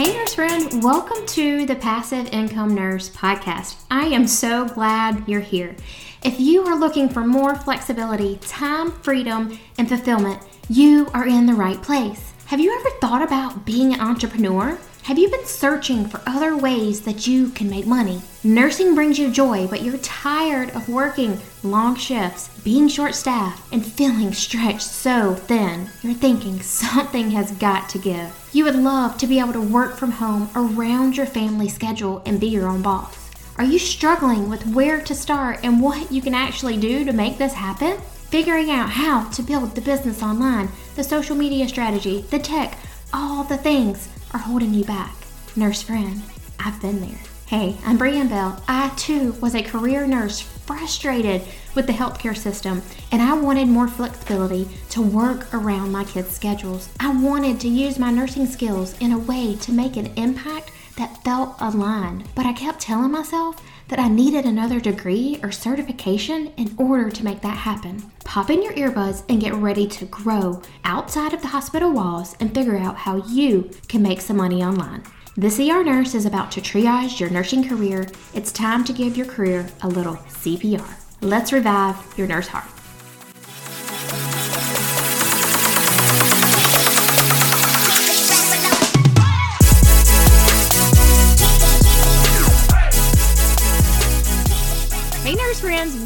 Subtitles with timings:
[0.00, 3.76] Hey, nurse friend, welcome to the Passive Income Nurse podcast.
[3.90, 5.76] I am so glad you're here.
[6.24, 11.52] If you are looking for more flexibility, time, freedom, and fulfillment, you are in the
[11.52, 12.32] right place.
[12.46, 14.78] Have you ever thought about being an entrepreneur?
[15.04, 18.20] Have you been searching for other ways that you can make money?
[18.44, 23.84] Nursing brings you joy, but you're tired of working long shifts, being short staffed, and
[23.84, 25.88] feeling stretched so thin.
[26.02, 28.50] You're thinking something has got to give.
[28.52, 32.38] You would love to be able to work from home around your family schedule and
[32.38, 33.30] be your own boss.
[33.56, 37.38] Are you struggling with where to start and what you can actually do to make
[37.38, 37.98] this happen?
[38.28, 42.78] Figuring out how to build the business online, the social media strategy, the tech,
[43.12, 45.14] all the things are holding you back.
[45.56, 46.22] Nurse friend,
[46.58, 47.20] I've been there.
[47.46, 48.62] Hey, I'm Brianne Bell.
[48.68, 51.42] I too was a career nurse frustrated
[51.74, 56.88] with the healthcare system, and I wanted more flexibility to work around my kids' schedules.
[57.00, 61.24] I wanted to use my nursing skills in a way to make an impact that
[61.24, 66.74] felt aligned, but I kept telling myself that I needed another degree or certification in
[66.78, 68.10] order to make that happen.
[68.24, 72.54] Pop in your earbuds and get ready to grow outside of the hospital walls and
[72.54, 75.02] figure out how you can make some money online.
[75.36, 78.06] This ER Nurse is about to triage your nursing career.
[78.32, 80.88] It's time to give your career a little CPR.
[81.20, 82.79] Let's revive your nurse heart.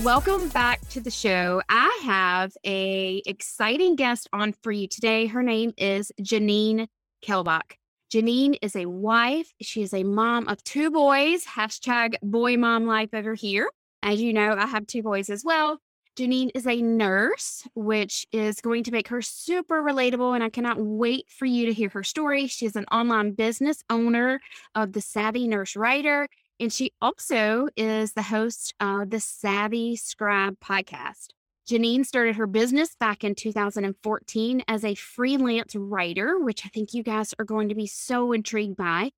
[0.05, 1.63] Welcome back to the show.
[1.71, 5.25] I have a exciting guest on for you today.
[5.25, 6.89] Her name is Janine
[7.27, 7.79] Kelbach.
[8.13, 9.51] Janine is a wife.
[9.63, 11.47] She is a mom of two boys.
[11.47, 13.71] Hashtag boy mom life over here.
[14.03, 15.79] As you know, I have two boys as well.
[16.19, 20.77] Janine is a nurse, which is going to make her super relatable, and I cannot
[20.79, 22.47] wait for you to hear her story.
[22.47, 24.41] She's an online business owner
[24.75, 26.29] of the Savvy Nurse Writer
[26.61, 31.29] and she also is the host of the Savvy Scribe podcast.
[31.69, 37.03] Janine started her business back in 2014 as a freelance writer, which I think you
[37.03, 39.11] guys are going to be so intrigued by.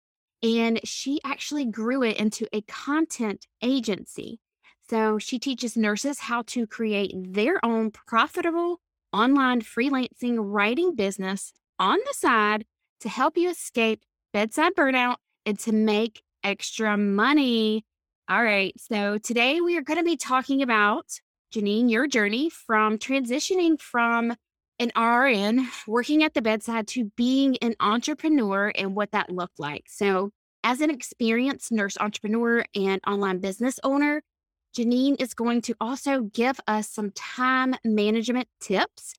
[0.42, 4.38] And she actually grew it into a content agency.
[4.88, 8.80] So she teaches nurses how to create their own profitable
[9.12, 12.64] online freelancing writing business on the side
[13.00, 17.84] to help you escape bedside burnout and to make extra money.
[18.30, 18.72] All right.
[18.78, 21.06] So today we are going to be talking about,
[21.52, 24.34] Janine, your journey from transitioning from
[24.78, 29.84] an RN working at the bedside to being an entrepreneur and what that looked like.
[29.88, 30.30] So,
[30.62, 34.22] as an experienced nurse entrepreneur and online business owner,
[34.76, 39.14] Janine is going to also give us some time management tips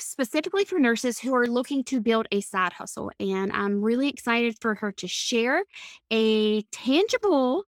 [0.00, 3.10] specifically for nurses who are looking to build a side hustle.
[3.20, 5.64] And I'm really excited for her to share
[6.10, 7.64] a tangible,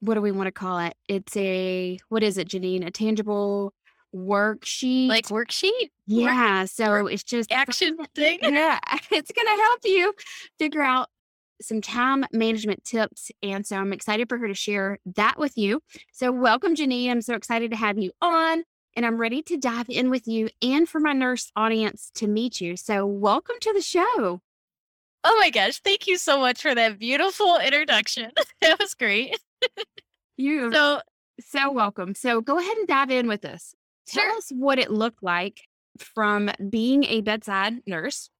[0.00, 0.94] what do we want to call it?
[1.08, 2.86] It's a, what is it, Janine?
[2.86, 3.72] A tangible
[4.14, 5.08] worksheet.
[5.08, 5.90] Like worksheet?
[6.06, 6.60] Yeah.
[6.60, 8.38] Work, so it's just action thing.
[8.42, 8.78] Yeah.
[9.10, 10.12] It's going to help you
[10.58, 11.08] figure out
[11.60, 13.30] some time management tips.
[13.42, 15.80] And so I'm excited for her to share that with you.
[16.12, 17.10] So, welcome, Janine.
[17.10, 18.64] I'm so excited to have you on
[18.96, 22.60] and I'm ready to dive in with you and for my nurse audience to meet
[22.60, 22.76] you.
[22.76, 24.40] So, welcome to the show.
[25.22, 28.30] Oh my gosh, thank you so much for that beautiful introduction.
[28.62, 29.38] that was great.
[30.36, 31.00] you so
[31.38, 32.14] so welcome.
[32.14, 33.74] So, go ahead and dive in with us.
[34.06, 34.36] Tell sure.
[34.38, 35.62] us what it looked like
[35.98, 38.30] from being a bedside nurse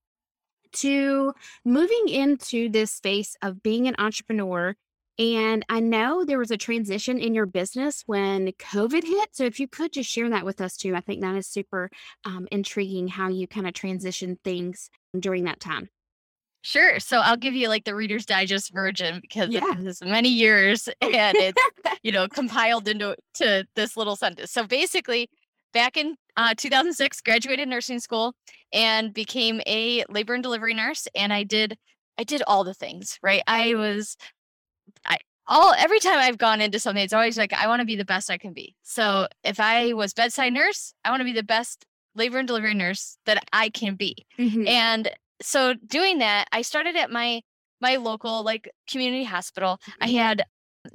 [0.73, 4.75] to moving into this space of being an entrepreneur
[5.19, 9.29] and I know there was a transition in your business when COVID hit.
[9.31, 11.89] So if you could just share that with us too, I think that is super
[12.23, 14.89] um, intriguing how you kind of transition things
[15.19, 15.89] during that time.
[16.61, 16.99] Sure.
[16.99, 19.73] So I'll give you like the Reader's Digest version because yeah.
[19.79, 21.61] this many years and it's,
[22.03, 24.51] you know, compiled into to this little sentence.
[24.51, 25.29] So basically,
[25.73, 28.33] back in uh, 2006, graduated nursing school
[28.73, 31.07] and became a labor and delivery nurse.
[31.15, 31.77] And I did
[32.19, 33.43] I did all the things, right?
[33.47, 34.17] I was
[35.05, 35.17] I
[35.47, 38.05] all every time I've gone into something, it's always like I want to be the
[38.05, 38.75] best I can be.
[38.83, 41.85] So if I was bedside nurse, I want to be the best
[42.15, 44.25] labor and delivery nurse that I can be.
[44.37, 44.67] Mm-hmm.
[44.67, 45.11] And
[45.41, 47.41] so doing that, I started at my
[47.79, 49.79] my local like community hospital.
[50.01, 50.17] I mm-hmm.
[50.17, 50.45] had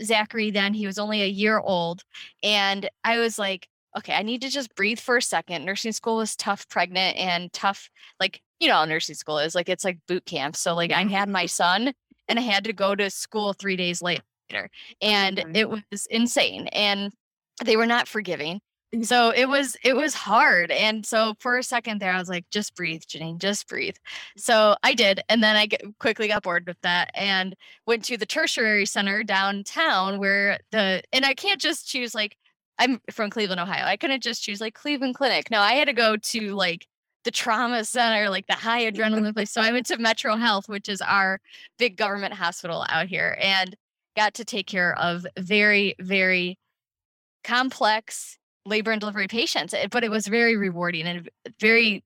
[0.02, 2.02] Zachary then, he was only a year old.
[2.42, 5.64] And I was like, okay, I need to just breathe for a second.
[5.64, 9.84] Nursing school was tough, pregnant and tough, like, you know, nursing school is like it's
[9.84, 10.56] like boot camp.
[10.56, 11.92] So like I had my son
[12.28, 14.22] and I had to go to school three days later.
[15.00, 16.68] And it was insane.
[16.68, 17.12] And
[17.64, 18.60] they were not forgiving.
[18.94, 19.06] Mm.
[19.06, 22.44] so it was it was hard and so for a second there i was like
[22.50, 23.96] just breathe janine just breathe
[24.36, 28.18] so i did and then i get, quickly got bored with that and went to
[28.18, 32.36] the tertiary center downtown where the and i can't just choose like
[32.78, 35.94] i'm from cleveland ohio i couldn't just choose like cleveland clinic no i had to
[35.94, 36.86] go to like
[37.24, 39.50] the trauma center like the high adrenaline place.
[39.50, 41.40] So i went to metro health which is our
[41.78, 43.76] big government hospital out here and
[44.16, 46.58] got to take care of very very
[47.44, 51.28] complex labor and delivery patients eh, but it was very rewarding and
[51.60, 52.04] very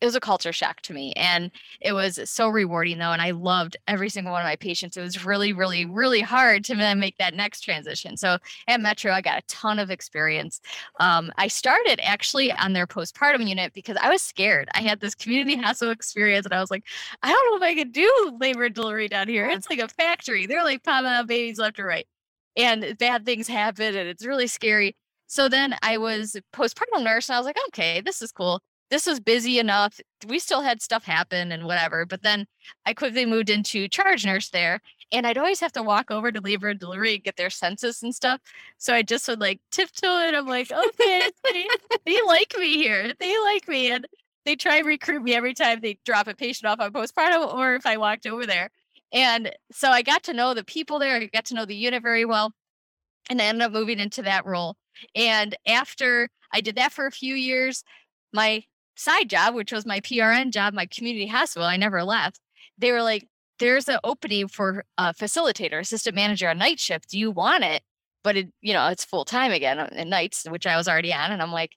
[0.00, 1.50] it was a culture shock to me and
[1.80, 4.96] it was so rewarding though and i loved every single one of my patients.
[4.96, 8.16] It was really really really hard to then make that next transition.
[8.16, 10.60] So at metro i got a ton of experience.
[11.00, 14.68] Um, i started actually on their postpartum unit because i was scared.
[14.74, 16.84] I had this community hospital experience and i was like
[17.22, 19.48] i don't know if i could do labor and delivery down here.
[19.48, 20.46] It's like a factory.
[20.46, 22.06] They're like popping out babies left or right
[22.56, 24.96] and bad things happen and it's really scary.
[25.26, 28.60] So then I was postpartum nurse and I was like, okay, this is cool.
[28.90, 30.00] This was busy enough.
[30.26, 32.06] We still had stuff happen and whatever.
[32.06, 32.46] But then
[32.86, 34.80] I quickly moved into charge nurse there.
[35.12, 38.02] And I'd always have to walk over to labor and delivery and get their census
[38.02, 38.40] and stuff.
[38.76, 40.34] So I just would like tiptoe it.
[40.34, 41.66] I'm like, okay, they,
[42.04, 43.12] they like me here.
[43.18, 43.90] They like me.
[43.90, 44.06] And
[44.44, 47.74] they try and recruit me every time they drop a patient off on postpartum or
[47.74, 48.70] if I walked over there.
[49.12, 51.16] And so I got to know the people there.
[51.16, 52.52] I got to know the unit very well.
[53.30, 54.76] And I ended up moving into that role.
[55.14, 57.84] And after I did that for a few years,
[58.32, 58.64] my
[58.98, 62.40] side job, which was my PRN job, my community hospital, I never left.
[62.76, 63.28] They were like,
[63.58, 67.10] there's an opening for a facilitator, assistant manager on night shift.
[67.10, 67.82] Do you want it?
[68.22, 71.12] But it, you know, it's full time again uh, at nights, which I was already
[71.12, 71.32] on.
[71.32, 71.72] And I'm like,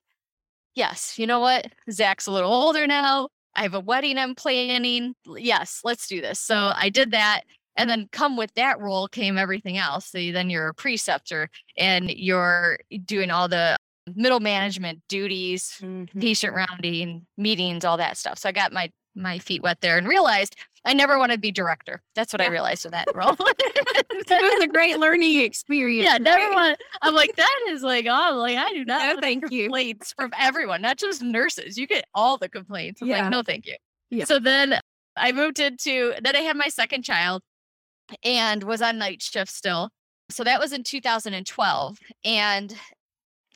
[0.74, 1.66] yes, you know what?
[1.90, 3.28] Zach's a little older now.
[3.54, 5.14] I have a wedding I'm planning.
[5.26, 6.40] Yes, let's do this.
[6.40, 7.42] So I did that.
[7.76, 10.06] And then come with that role came everything else.
[10.06, 11.48] So then you're a preceptor
[11.78, 13.76] and you're doing all the
[14.16, 16.20] middle management duties, mm-hmm.
[16.20, 18.38] patient rounding, meetings, all that stuff.
[18.38, 21.52] So I got my my feet wet there and realized I never want to be
[21.52, 22.02] director.
[22.14, 22.48] That's what yeah.
[22.48, 23.36] I realized with that role.
[23.38, 26.08] it was a great learning experience.
[26.10, 26.78] Yeah, never want.
[27.02, 29.16] I'm like that is like oh, like I do not.
[29.16, 29.64] No, thank you.
[29.64, 31.76] Complaints from everyone, not just nurses.
[31.76, 33.02] You get all the complaints.
[33.02, 33.22] I'm yeah.
[33.22, 33.76] like, no, thank you.
[34.10, 34.24] Yeah.
[34.24, 34.78] So then
[35.16, 36.14] I moved into.
[36.22, 37.42] Then I had my second child,
[38.24, 39.90] and was on night shift still.
[40.30, 41.98] So that was in 2012.
[42.24, 42.74] And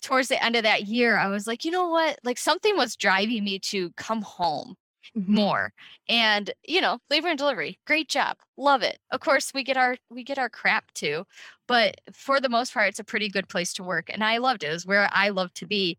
[0.07, 2.21] towards the end of that year, I was like, you know what?
[2.23, 4.77] Like something was driving me to come home
[5.19, 5.35] mm-hmm.
[5.35, 5.73] more.
[6.09, 8.37] And, you know, labor and delivery, great job.
[8.57, 8.99] Love it.
[9.11, 11.25] Of course, we get our we get our crap too.
[11.67, 14.09] But for the most part, it's a pretty good place to work.
[14.09, 14.69] And I loved it.
[14.69, 15.99] It was where I loved to be.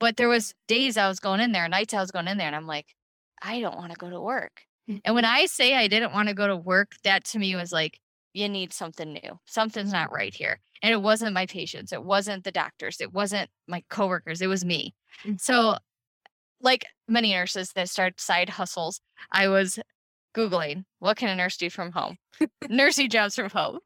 [0.00, 2.48] But there was days I was going in there, nights I was going in there,
[2.48, 2.96] and I'm like,
[3.40, 4.62] I don't want to go to work.
[5.04, 7.70] And when I say I didn't want to go to work, that to me was
[7.72, 8.00] like,
[8.34, 9.38] you need something new.
[9.46, 10.60] Something's not right here.
[10.82, 11.92] And it wasn't my patients.
[11.92, 13.00] It wasn't the doctors.
[13.00, 14.42] It wasn't my coworkers.
[14.42, 14.94] It was me.
[15.24, 15.40] Mm.
[15.40, 15.76] So,
[16.60, 19.00] like many nurses that start side hustles,
[19.32, 19.78] I was
[20.34, 22.16] Googling what can a nurse do from home?
[22.68, 23.78] Nursing jobs from home.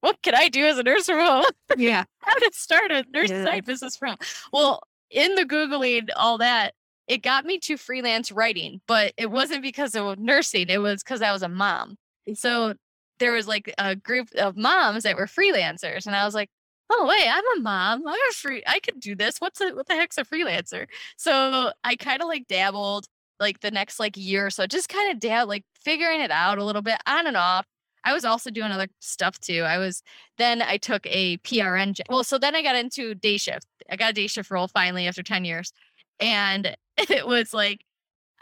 [0.00, 1.44] What can I do as a nurse from home?
[1.76, 2.04] Yeah.
[2.20, 3.44] How to start a nurse yeah.
[3.44, 4.16] side business from.
[4.52, 6.74] Well, in the Googling, all that,
[7.08, 10.66] it got me to freelance writing, but it wasn't because of nursing.
[10.68, 11.96] It was because I was a mom.
[12.34, 12.74] So
[13.20, 16.50] there was like a group of moms that were freelancers, and I was like,
[16.90, 18.06] oh wait, I'm a mom.
[18.06, 18.62] I'm a free.
[18.66, 19.36] I could do this.
[19.40, 20.86] What's a what the heck's a freelancer?
[21.16, 23.06] So I kind of like dabbled
[23.38, 26.58] like the next like year or so, just kind of dab like figuring it out
[26.58, 27.66] a little bit on and off.
[28.04, 29.62] I was also doing other stuff too.
[29.62, 30.02] I was
[30.38, 32.00] then I took a PRN.
[32.08, 33.66] Well, so then I got into day shift.
[33.90, 35.72] I got a day shift role finally after 10 years.
[36.18, 37.84] And it was like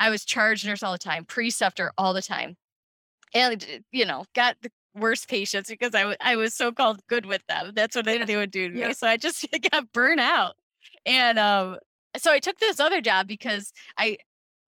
[0.00, 2.56] I was charge nurse all the time, preceptor all the time.
[3.34, 7.26] And, you know, got the worst patients because I, w- I was so called good
[7.26, 7.72] with them.
[7.74, 8.92] That's what they, they would do to me.
[8.94, 10.54] So I just got burnt out.
[11.06, 11.78] And um,
[12.16, 14.18] so I took this other job because I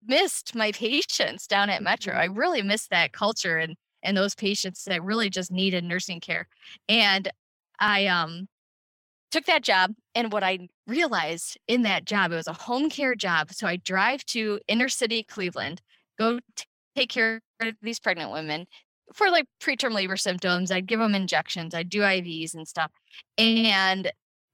[0.06, 2.14] missed my patients down at Metro.
[2.14, 2.38] I mm-hmm.
[2.38, 6.48] really missed that culture and and those patients that really just needed nursing care.
[6.88, 7.30] And
[7.78, 8.48] I um
[9.30, 13.14] took that job and what i realized in that job it was a home care
[13.14, 15.80] job so i drive to inner city cleveland
[16.18, 16.64] go t-
[16.96, 18.66] take care of these pregnant women
[19.14, 22.90] for like preterm labor symptoms i'd give them injections i'd do ivs and stuff
[23.38, 24.10] and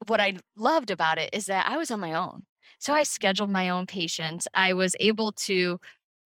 [0.07, 2.43] what i loved about it is that i was on my own
[2.79, 5.79] so i scheduled my own patients i was able to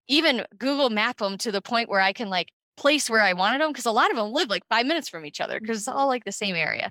[0.08, 3.60] even google map them to the point where i can like place where i wanted
[3.60, 5.88] them because a lot of them live like five minutes from each other because it's
[5.88, 6.90] all like the same area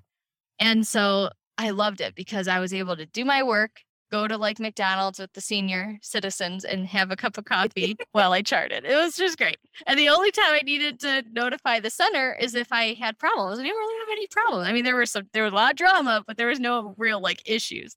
[0.59, 1.29] and so
[1.59, 3.81] I loved it because I was able to do my work,
[4.11, 8.33] go to like McDonald's with the senior citizens and have a cup of coffee while
[8.33, 8.85] I charted.
[8.85, 9.57] It was just great.
[9.87, 13.59] And the only time I needed to notify the center is if I had problems.
[13.59, 14.67] I didn't really have any problems.
[14.67, 16.95] I mean, there were some, there was a lot of drama, but there was no
[16.97, 17.95] real like issues.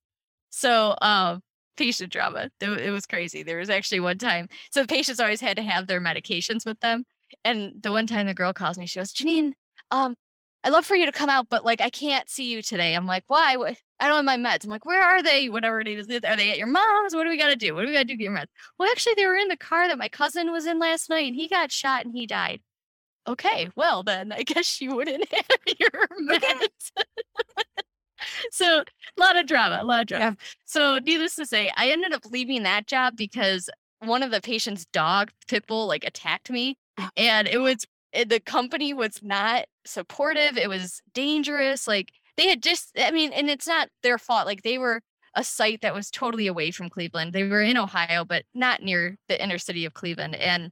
[0.50, 1.40] So, um,
[1.76, 2.50] patient drama.
[2.60, 3.42] It was crazy.
[3.42, 4.48] There was actually one time.
[4.70, 7.04] So patients always had to have their medications with them.
[7.44, 9.52] And the one time the girl calls me, she goes, Janine,
[9.90, 10.14] um,
[10.64, 12.94] I'd love for you to come out, but like I can't see you today.
[12.94, 13.56] I'm like, why?
[14.02, 14.64] I don't have my meds.
[14.64, 15.48] I'm like, where are they?
[15.48, 16.08] Whatever it is.
[16.08, 17.14] Are they at your mom's?
[17.14, 17.72] What do we got to do?
[17.72, 18.48] What do we got to do to get your meds?
[18.76, 21.36] Well, actually, they were in the car that my cousin was in last night and
[21.36, 22.60] he got shot and he died.
[23.28, 26.90] Okay, well, then I guess you wouldn't have your meds.
[28.50, 30.24] so a lot of drama, a lot of drama.
[30.24, 30.46] Yeah.
[30.64, 34.84] So needless to say, I ended up leaving that job because one of the patient's
[34.86, 36.76] dog, Pitbull, like attacked me.
[36.98, 37.08] Oh.
[37.16, 40.56] And it was it, the company was not supportive.
[40.56, 41.86] It was dangerous.
[41.86, 44.46] Like they had just, I mean, and it's not their fault.
[44.46, 45.00] Like they were
[45.34, 47.32] a site that was totally away from Cleveland.
[47.32, 50.34] They were in Ohio, but not near the inner city of Cleveland.
[50.34, 50.70] And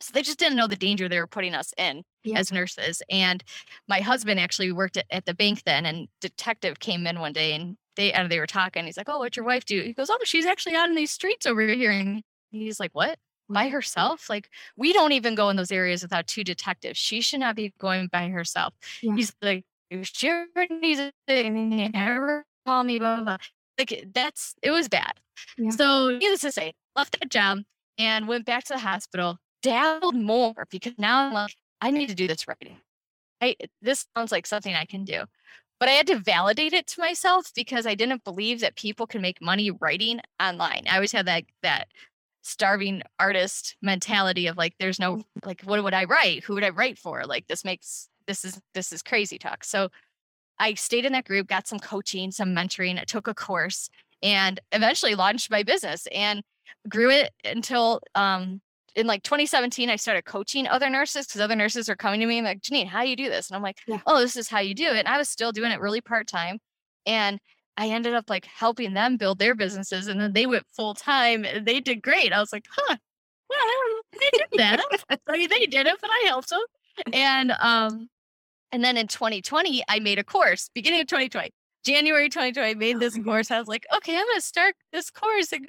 [0.00, 2.38] so they just didn't know the danger they were putting us in yeah.
[2.38, 3.02] as nurses.
[3.10, 3.42] And
[3.88, 7.52] my husband actually worked at, at, the bank then, and detective came in one day
[7.52, 8.84] and they and they were talking.
[8.84, 11.10] He's like, "Oh, what's your wife do?" He goes, "Oh, she's actually out in these
[11.10, 14.28] streets over here." And he's like, "What?" By herself?
[14.30, 16.98] Like we don't even go in those areas without two detectives.
[16.98, 18.74] She should not be going by herself.
[19.02, 19.14] Yeah.
[19.14, 19.64] He's like,
[20.02, 23.36] she needs to never call me, blah, blah, blah.
[23.78, 25.14] Like eh, that's it was bad.
[25.58, 25.70] Yeah.
[25.70, 27.60] So needless to say, left that job
[27.98, 32.14] and went back to the hospital dabbled more because now I'm like, I need to
[32.14, 32.78] do this writing.
[33.40, 35.24] I, this sounds like something I can do.
[35.80, 39.20] But I had to validate it to myself because I didn't believe that people can
[39.20, 40.84] make money writing online.
[40.88, 41.88] I always had that that
[42.42, 46.44] starving artist mentality of like, there's no like, what would I write?
[46.44, 47.24] Who would I write for?
[47.24, 49.64] Like this makes this is this is crazy talk.
[49.64, 49.88] So
[50.58, 53.88] I stayed in that group, got some coaching, some mentoring, I took a course,
[54.22, 56.42] and eventually launched my business and
[56.88, 58.60] grew it until um,
[58.94, 62.38] in like 2017, I started coaching other nurses because other nurses are coming to me
[62.38, 63.48] and like, Janine, how do you do this?
[63.48, 64.00] And I'm like, yeah.
[64.06, 64.98] oh, this is how you do it.
[64.98, 66.58] And I was still doing it really part time.
[67.06, 67.38] And
[67.76, 70.08] I ended up like helping them build their businesses.
[70.08, 71.46] And then they went full time.
[71.62, 72.32] They did great.
[72.32, 72.96] I was like, huh,
[73.48, 74.80] well, they did that.
[75.26, 76.60] I mean, they did it, but I helped them.
[77.12, 78.08] And, um,
[78.72, 81.50] and then in 2020, I made a course, beginning of 2020,
[81.84, 83.50] January 2020, I made this course.
[83.50, 85.52] I was like, okay, I'm going to start this course.
[85.52, 85.66] And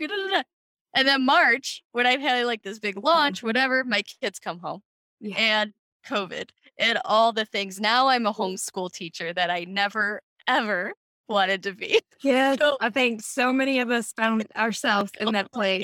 [0.95, 4.81] and then March, when I've had like this big launch, whatever, my kids come home
[5.19, 5.35] yeah.
[5.37, 5.73] and
[6.07, 7.79] COVID and all the things.
[7.79, 10.93] Now I'm a homeschool teacher that I never, ever
[11.27, 11.99] wanted to be.
[12.23, 12.55] Yeah.
[12.57, 15.83] So, I think so many of us found ourselves in that oh place.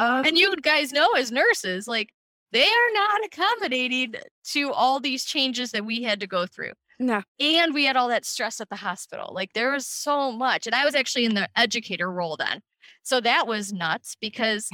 [0.00, 2.12] Um, and you guys know as nurses, like
[2.56, 4.14] they are not accommodating
[4.52, 6.72] to all these changes that we had to go through.
[6.98, 7.22] No.
[7.38, 9.30] And we had all that stress at the hospital.
[9.34, 10.66] Like there was so much.
[10.66, 12.60] And I was actually in the educator role then.
[13.02, 14.70] So that was nuts because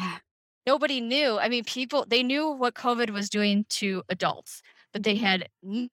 [0.64, 1.40] nobody knew.
[1.40, 4.62] I mean, people, they knew what COVID was doing to adults,
[4.92, 5.48] but they had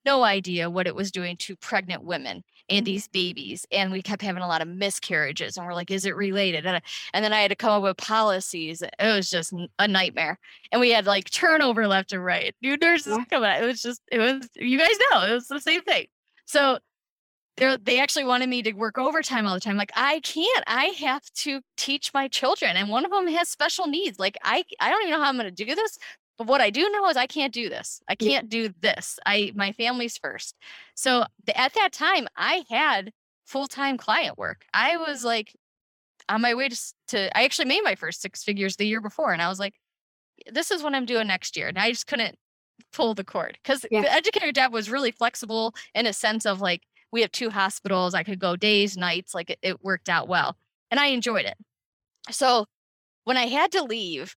[0.05, 2.85] no idea what it was doing to pregnant women and mm-hmm.
[2.85, 3.65] these babies.
[3.71, 5.57] And we kept having a lot of miscarriages.
[5.57, 6.65] And we're like, is it related?
[6.65, 6.81] And,
[7.13, 8.81] and then I had to come up with policies.
[8.81, 10.39] It was just a nightmare.
[10.71, 12.55] And we had like turnover left and right.
[12.61, 13.25] New nurses yeah.
[13.25, 13.63] coming out.
[13.63, 16.07] It was just, it was, you guys know, it was the same thing.
[16.45, 16.79] So
[17.59, 19.77] they they actually wanted me to work overtime all the time.
[19.77, 20.63] Like I can't.
[20.65, 24.17] I have to teach my children, and one of them has special needs.
[24.17, 25.97] Like I I don't even know how I'm going to do this.
[26.39, 28.01] But what I do know is I can't do this.
[28.07, 29.19] I can't do this.
[29.25, 30.55] I my family's first.
[30.95, 33.11] So at that time, I had
[33.45, 34.63] full time client work.
[34.73, 35.53] I was like
[36.29, 39.33] on my way to, to I actually made my first six figures the year before,
[39.33, 39.73] and I was like,
[40.49, 41.67] this is what I'm doing next year.
[41.67, 42.37] And I just couldn't
[42.93, 44.01] pull the cord because yeah.
[44.01, 48.13] the educator job was really flexible in a sense of like we have two hospitals.
[48.13, 50.55] I could go days, nights, like it, it worked out well.
[50.89, 51.57] And I enjoyed it.
[52.31, 52.65] So
[53.25, 54.35] when I had to leave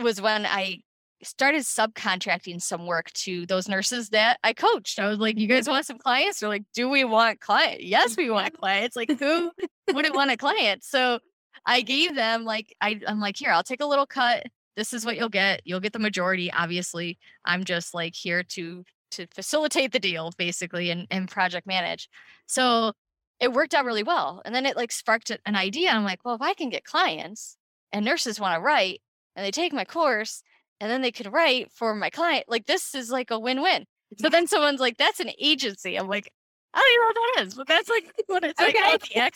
[0.00, 0.78] was when I
[1.22, 4.98] started subcontracting some work to those nurses that I coached.
[4.98, 6.40] I was like, you guys want some clients?
[6.40, 7.84] They're like, do we want clients?
[7.84, 8.96] Yes, we want clients.
[8.96, 9.50] Like who
[9.92, 10.84] wouldn't want a client?
[10.84, 11.18] So
[11.66, 14.44] I gave them like, I, I'm like, here, I'll take a little cut.
[14.76, 15.60] This is what you'll get.
[15.64, 16.50] You'll get the majority.
[16.52, 22.08] Obviously, I'm just like here to to facilitate the deal basically and, and project manage.
[22.46, 22.92] So
[23.40, 24.40] it worked out really well.
[24.44, 25.90] And then it like sparked an idea.
[25.90, 27.56] I'm like, well, if I can get clients
[27.92, 29.02] and nurses want to write
[29.36, 30.42] and they take my course
[30.82, 33.86] and then they could write for my client, like this is like a win-win.
[34.18, 35.96] So then someone's like, that's an agency.
[35.96, 36.28] I'm like,
[36.74, 38.74] I don't even know what that is, but that's like what it's okay.
[38.76, 39.32] Oh, like.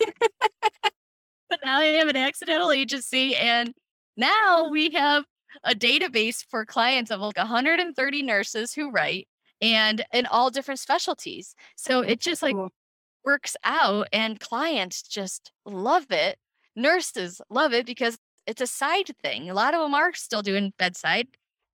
[1.49, 3.73] but now I have an accidental agency and
[4.17, 5.25] now we have
[5.63, 9.29] a database for clients of like 130 nurses who write
[9.63, 11.55] and in all different specialties.
[11.77, 12.71] So it just like cool.
[13.25, 16.39] works out and clients just love it.
[16.75, 19.51] Nurses love it because it's a side thing.
[19.51, 21.29] A lot of them are still doing bedside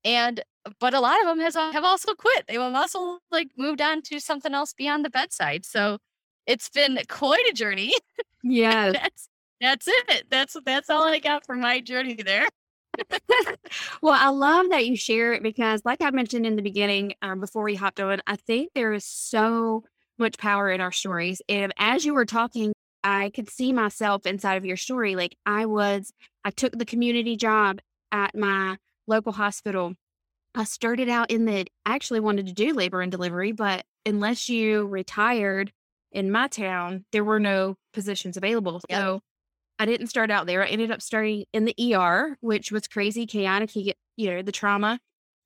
[0.05, 0.43] and
[0.79, 2.47] but a lot of them has have also quit.
[2.47, 5.64] They have also like moved on to something else beyond the bedside.
[5.64, 5.99] So
[6.47, 7.95] it's been quite a journey.
[8.45, 8.91] Yeah.
[8.91, 9.29] that's
[9.61, 10.25] that's it.
[10.29, 12.49] That's that's all I got for my journey there.
[14.02, 17.38] well, I love that you share it because, like I mentioned in the beginning, um,
[17.38, 19.85] before we hopped on, I think there is so
[20.19, 21.41] much power in our stories.
[21.49, 22.73] And as you were talking,
[23.05, 25.17] I could see myself inside of your story.
[25.17, 26.13] Like I was,
[26.45, 27.81] I took the community job
[28.11, 29.95] at my local hospital.
[30.55, 34.49] I started out in the, I actually wanted to do labor and delivery, but unless
[34.49, 35.73] you retired
[36.13, 38.81] in my town, there were no positions available.
[38.89, 39.01] Yep.
[39.01, 39.21] So
[39.79, 40.63] I didn't start out there.
[40.63, 45.01] I ended up starting in the ER, which was crazy, chaotic, you know, the trauma.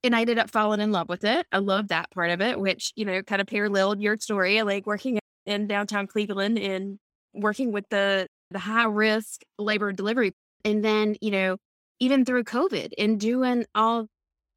[0.04, 1.46] And I ended up falling in love with it.
[1.52, 4.62] I love that part of it, which, you know, kind of paralleled your story.
[4.62, 6.98] Like working in downtown Cleveland and
[7.36, 10.32] working with the the high risk labor delivery.
[10.64, 11.56] And then, you know,
[12.00, 14.06] even through COVID and doing all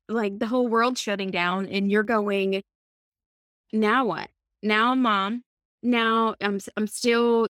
[0.07, 2.62] like the whole world shutting down and you're going,
[3.71, 4.29] now what?
[4.63, 5.43] Now mom.
[5.81, 7.48] Now I'm I'm still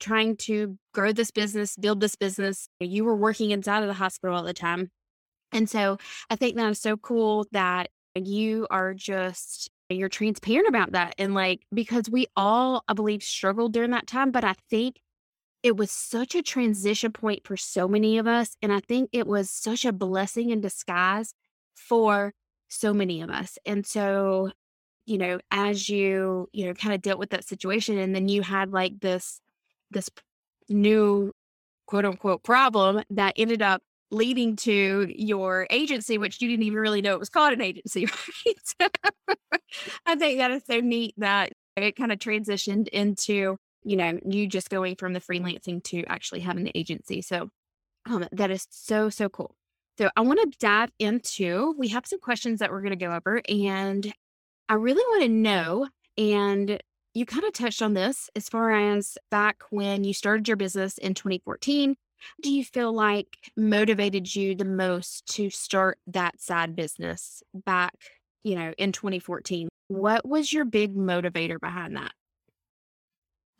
[0.00, 2.68] trying to grow this business, build this business.
[2.80, 4.90] You were working inside of the hospital all the time.
[5.52, 5.98] And so
[6.30, 11.34] I think that is so cool that you are just you're transparent about that and
[11.34, 15.00] like because we all I believe struggled during that time, but I think
[15.62, 19.26] it was such a transition point for so many of us and I think it
[19.26, 21.34] was such a blessing in disguise
[21.74, 22.34] for
[22.68, 23.58] so many of us.
[23.66, 24.50] And so
[25.04, 28.42] you know, as you, you know, kind of dealt with that situation and then you
[28.42, 29.40] had like this
[29.90, 30.08] this
[30.68, 31.32] new
[31.86, 33.82] quote unquote problem that ended up
[34.12, 38.06] leading to your agency, which you didn't even really know it was called an agency.
[38.46, 38.90] Right?
[40.04, 44.46] I think that is so neat that it kind of transitioned into, you know, you
[44.46, 47.22] just going from the freelancing to actually having the agency.
[47.22, 47.48] So
[48.04, 49.54] um, that is so, so cool.
[49.98, 53.12] So I want to dive into, we have some questions that we're going to go
[53.14, 54.12] over and
[54.68, 56.80] I really want to know, and
[57.14, 60.98] you kind of touched on this as far as back when you started your business
[60.98, 61.96] in 2014.
[62.40, 67.94] Do you feel like motivated you the most to start that side business back,
[68.44, 69.68] you know, in 2014?
[69.88, 72.12] What was your big motivator behind that?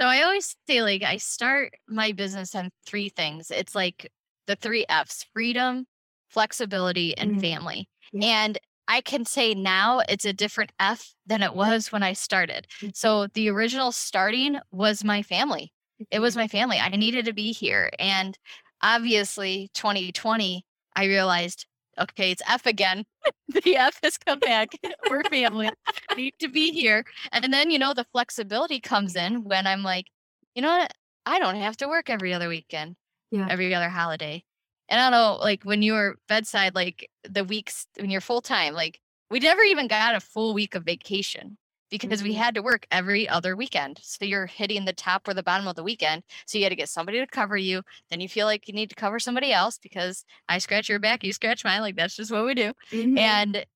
[0.01, 3.51] So I always say like I start my business on three things.
[3.51, 4.11] It's like
[4.47, 5.87] the three F's: freedom,
[6.29, 7.41] flexibility, and mm-hmm.
[7.41, 7.89] family.
[8.13, 8.45] Yeah.
[8.45, 8.59] And
[8.89, 12.67] I can say now it's a different F than it was when I started.
[12.79, 12.89] Mm-hmm.
[12.95, 15.73] So the original starting was my family.
[16.11, 16.79] It was my family.
[16.79, 17.91] I needed to be here.
[17.99, 18.39] And
[18.83, 21.67] obviously, 2020, I realized,
[21.99, 23.05] okay, it's F again.
[23.49, 24.71] the F has come back.
[25.11, 25.71] We're family.
[26.09, 27.05] I need to be here.
[27.33, 30.07] And then, you know, the flexibility comes in when I'm like,
[30.55, 30.93] you know what?
[31.25, 32.97] I don't have to work every other weekend,
[33.31, 33.47] yeah.
[33.49, 34.43] every other holiday.
[34.89, 38.43] And I don't know, like when you were bedside, like the weeks when you're full
[38.43, 41.57] time, like we never even got a full week of vacation
[42.01, 42.31] because mm-hmm.
[42.31, 44.01] we had to work every other weekend.
[44.03, 46.23] So you're hitting the top or the bottom of the weekend.
[46.47, 47.83] So you had to get somebody to cover you.
[48.11, 51.23] Then you feel like you need to cover somebody else because I scratch your back,
[51.23, 51.83] you scratch mine.
[51.83, 52.73] Like that's just what we do.
[52.91, 53.19] Mm-hmm.
[53.19, 53.67] And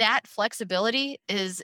[0.00, 1.62] that flexibility is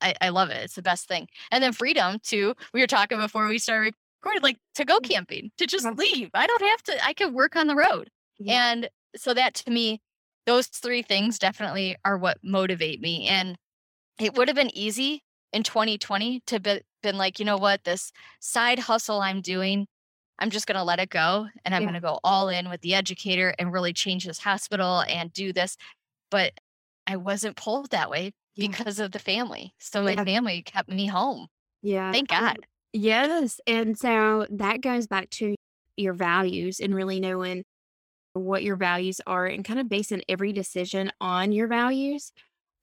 [0.00, 0.62] I, I, love it.
[0.62, 1.28] It's the best thing.
[1.50, 2.54] And then freedom too.
[2.72, 6.30] We were talking before we started recording, like to go camping, to just leave.
[6.34, 8.10] I don't have to, I can work on the road.
[8.38, 8.70] Yeah.
[8.70, 10.00] And so that to me,
[10.46, 13.26] those three things definitely are what motivate me.
[13.26, 13.56] And
[14.20, 15.22] it would have been easy
[15.52, 19.86] in 2020 to be been like, you know what, this side hustle I'm doing,
[20.38, 21.88] I'm just going to let it go and I'm yeah.
[21.88, 25.52] going to go all in with the educator and really change this hospital and do
[25.52, 25.76] this.
[26.30, 26.54] But
[27.06, 28.68] I wasn't pulled that way yeah.
[28.68, 29.74] because of the family.
[29.78, 30.24] So my yeah.
[30.24, 31.46] family kept me home.
[31.82, 32.10] Yeah.
[32.10, 32.56] Thank God.
[32.92, 33.60] Yes.
[33.66, 35.54] And so that goes back to
[35.96, 37.64] your values and really knowing
[38.32, 42.32] what your values are and kind of basing every decision on your values.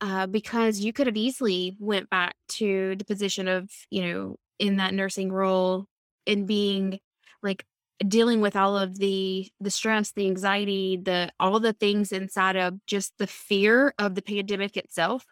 [0.02, 4.78] Uh, because you could have easily went back to the position of, you know, in
[4.78, 5.86] that nursing role
[6.26, 7.00] and being
[7.44, 7.64] like
[8.08, 12.84] dealing with all of the the stress the anxiety the all the things inside of
[12.88, 15.24] just the fear of the pandemic itself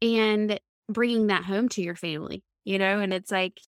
[0.00, 3.60] and bringing that home to your family you know and it's like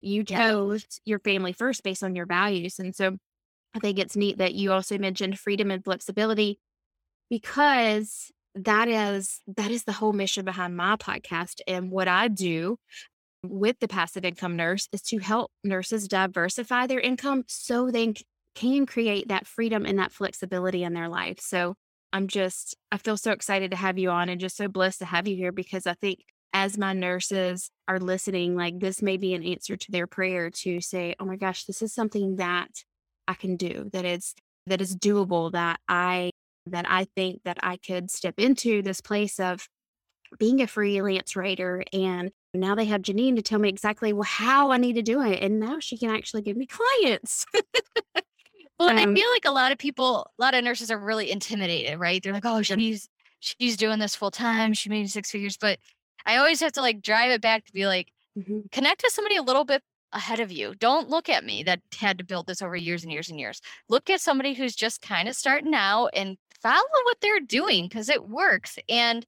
[0.00, 2.78] you chose your family first based on your values.
[2.78, 3.16] And so
[3.74, 6.58] I think it's neat that you also mentioned freedom and flexibility
[7.28, 12.76] because that is that is the whole mission behind my podcast and what I do
[13.42, 18.14] with the passive income nurse is to help nurses diversify their income so they
[18.54, 21.38] can create that freedom and that flexibility in their life.
[21.40, 21.74] So
[22.12, 25.04] I'm just I feel so excited to have you on and just so blessed to
[25.04, 26.20] have you here because I think
[26.52, 30.80] as my nurses are listening, like this may be an answer to their prayer to
[30.80, 32.70] say, oh my gosh, this is something that
[33.28, 34.34] I can do, that is
[34.66, 36.30] that is doable, that I
[36.66, 39.68] that I think that I could step into this place of
[40.38, 44.70] being a freelance writer and now they have Janine to tell me exactly well, how
[44.70, 45.42] I need to do it.
[45.42, 46.66] And now she can actually give me
[47.02, 47.46] clients.
[48.78, 51.30] well, um, I feel like a lot of people, a lot of nurses are really
[51.30, 52.22] intimidated, right?
[52.22, 53.08] They're like, oh, she's
[53.40, 54.74] she's doing this full time.
[54.74, 55.56] She made six figures.
[55.56, 55.78] But
[56.26, 58.60] I always have to like drive it back to be like, mm-hmm.
[58.72, 60.74] connect with somebody a little bit ahead of you.
[60.74, 63.60] Don't look at me that had to build this over years and years and years.
[63.88, 68.08] Look at somebody who's just kind of starting out and follow what they're doing because
[68.08, 68.78] it works.
[68.88, 69.24] And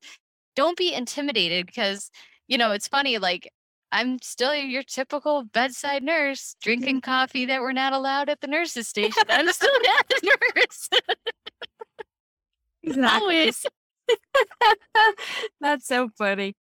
[0.57, 2.11] don't be intimidated because,
[2.49, 3.51] you know, it's funny, like
[3.93, 7.11] I'm still your typical bedside nurse drinking mm-hmm.
[7.11, 9.23] coffee that we're not allowed at the nurse's station.
[9.29, 10.89] I'm still that nurse.
[12.83, 13.21] exactly.
[13.21, 13.67] Always.
[15.61, 16.55] That's so funny.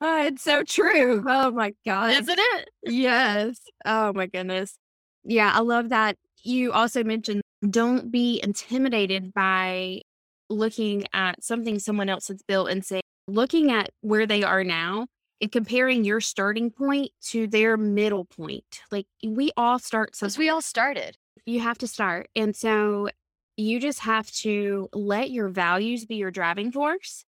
[0.00, 1.24] Oh, it's so true.
[1.26, 2.10] Oh my God.
[2.10, 2.68] Isn't it?
[2.82, 3.58] Yes.
[3.86, 4.76] Oh my goodness.
[5.24, 6.16] Yeah, I love that.
[6.42, 10.02] You also mentioned don't be intimidated by
[10.50, 15.06] looking at something someone else has built and say, looking at where they are now
[15.40, 18.80] and comparing your starting point to their middle point.
[18.90, 21.16] Like we all start so we all started.
[21.46, 22.28] You have to start.
[22.36, 23.08] And so
[23.56, 27.24] you just have to let your values be your driving force.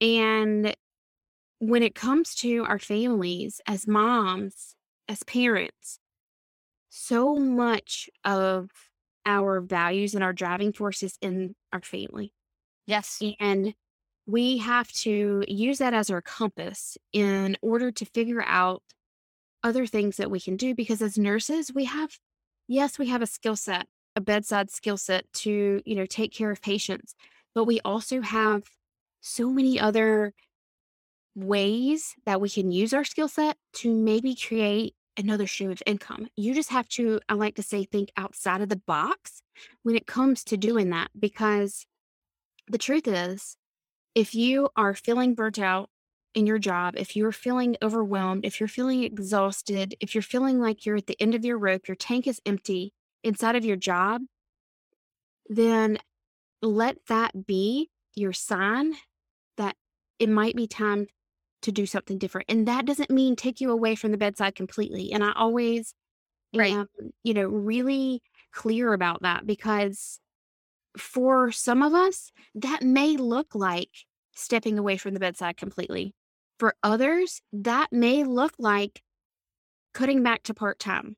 [0.00, 0.74] And
[1.58, 4.74] when it comes to our families as moms,
[5.08, 5.98] as parents,
[6.88, 8.70] so much of
[9.26, 12.32] our values and our driving forces in our family.
[12.90, 13.22] Yes.
[13.38, 13.74] And
[14.26, 18.82] we have to use that as our compass in order to figure out
[19.62, 22.18] other things that we can do because as nurses we have
[22.68, 26.50] yes we have a skill set a bedside skill set to you know take care
[26.50, 27.14] of patients
[27.54, 28.64] but we also have
[29.20, 30.34] so many other
[31.34, 36.26] ways that we can use our skill set to maybe create another stream of income
[36.36, 39.42] you just have to i like to say think outside of the box
[39.82, 41.86] when it comes to doing that because
[42.70, 43.56] the truth is
[44.14, 45.90] if you are feeling burnt out
[46.34, 50.86] in your job, if you're feeling overwhelmed, if you're feeling exhausted, if you're feeling like
[50.86, 52.92] you're at the end of your rope, your tank is empty
[53.24, 54.22] inside of your job,
[55.48, 55.98] then
[56.62, 58.94] let that be your sign
[59.56, 59.76] that
[60.18, 61.06] it might be time
[61.62, 62.46] to do something different.
[62.48, 65.12] And that doesn't mean take you away from the bedside completely.
[65.12, 65.94] And I always
[66.54, 66.72] right.
[66.72, 66.86] am,
[67.22, 70.20] you know, really clear about that because
[70.96, 73.90] for some of us, that may look like
[74.34, 76.14] stepping away from the bedside completely.
[76.58, 79.02] For others, that may look like
[79.94, 81.16] cutting back to part time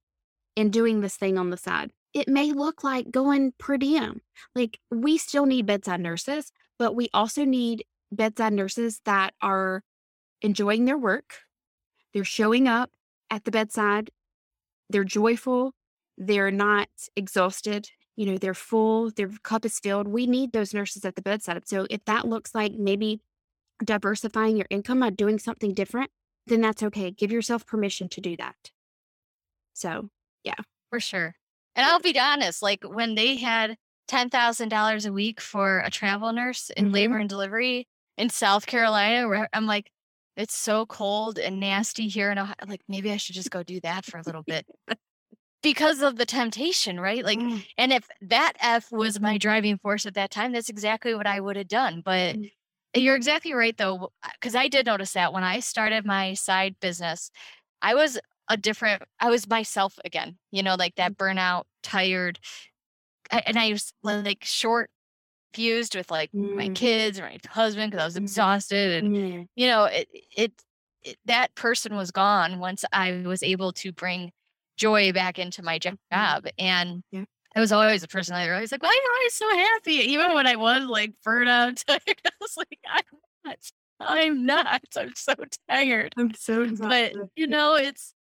[0.56, 1.90] and doing this thing on the side.
[2.14, 4.20] It may look like going per diem.
[4.54, 9.82] Like we still need bedside nurses, but we also need bedside nurses that are
[10.42, 11.38] enjoying their work.
[12.12, 12.90] They're showing up
[13.30, 14.10] at the bedside.
[14.90, 15.72] They're joyful.
[16.18, 20.08] They're not exhausted you know, they're full, their cup is filled.
[20.08, 21.66] We need those nurses at the bedside.
[21.66, 23.20] So if that looks like maybe
[23.82, 26.10] diversifying your income by doing something different,
[26.46, 27.10] then that's okay.
[27.10, 28.70] Give yourself permission to do that.
[29.72, 30.10] So,
[30.44, 30.54] yeah.
[30.90, 31.34] For sure.
[31.74, 33.76] And I'll be honest, like when they had
[34.08, 36.94] $10,000 a week for a travel nurse in mm-hmm.
[36.94, 39.90] labor and delivery in South Carolina, where I'm like,
[40.36, 42.30] it's so cold and nasty here.
[42.30, 44.66] And like, maybe I should just go do that for a little bit
[45.62, 47.24] because of the temptation, right?
[47.24, 47.64] Like, mm.
[47.78, 51.40] and if that F was my driving force at that time, that's exactly what I
[51.40, 52.02] would have done.
[52.04, 52.50] But mm.
[52.94, 57.30] you're exactly right, though, because I did notice that when I started my side business,
[57.80, 61.16] I was a different, I was myself again, you know, like that mm.
[61.16, 62.38] burnout, tired.
[63.30, 64.90] and I was like short
[65.54, 66.56] fused with like mm.
[66.56, 68.22] my kids or my husband because I was mm.
[68.22, 69.04] exhausted.
[69.04, 70.52] And, you know, it, it,
[71.04, 74.32] it, that person was gone once I was able to bring
[74.82, 75.94] joy back into my mm-hmm.
[76.12, 76.46] job.
[76.58, 77.24] And yeah.
[77.54, 80.12] I was always a person that I was like, why am I so happy?
[80.12, 82.00] Even when I was like burnt out, I
[82.40, 83.04] was like, I'm
[83.44, 83.56] not.
[84.00, 84.82] I'm not.
[84.96, 85.34] I'm so
[85.68, 86.12] tired.
[86.16, 87.14] I'm so exhausted.
[87.14, 88.14] But you know, it's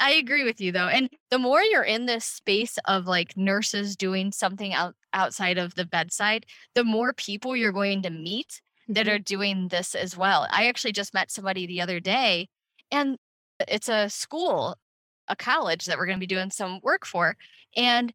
[0.00, 0.88] I agree with you though.
[0.88, 5.74] And the more you're in this space of like nurses doing something out outside of
[5.74, 9.14] the bedside, the more people you're going to meet that mm-hmm.
[9.14, 10.48] are doing this as well.
[10.50, 12.48] I actually just met somebody the other day
[12.90, 13.16] and
[13.68, 14.76] it's a school
[15.28, 17.36] a college that we're going to be doing some work for.
[17.76, 18.12] And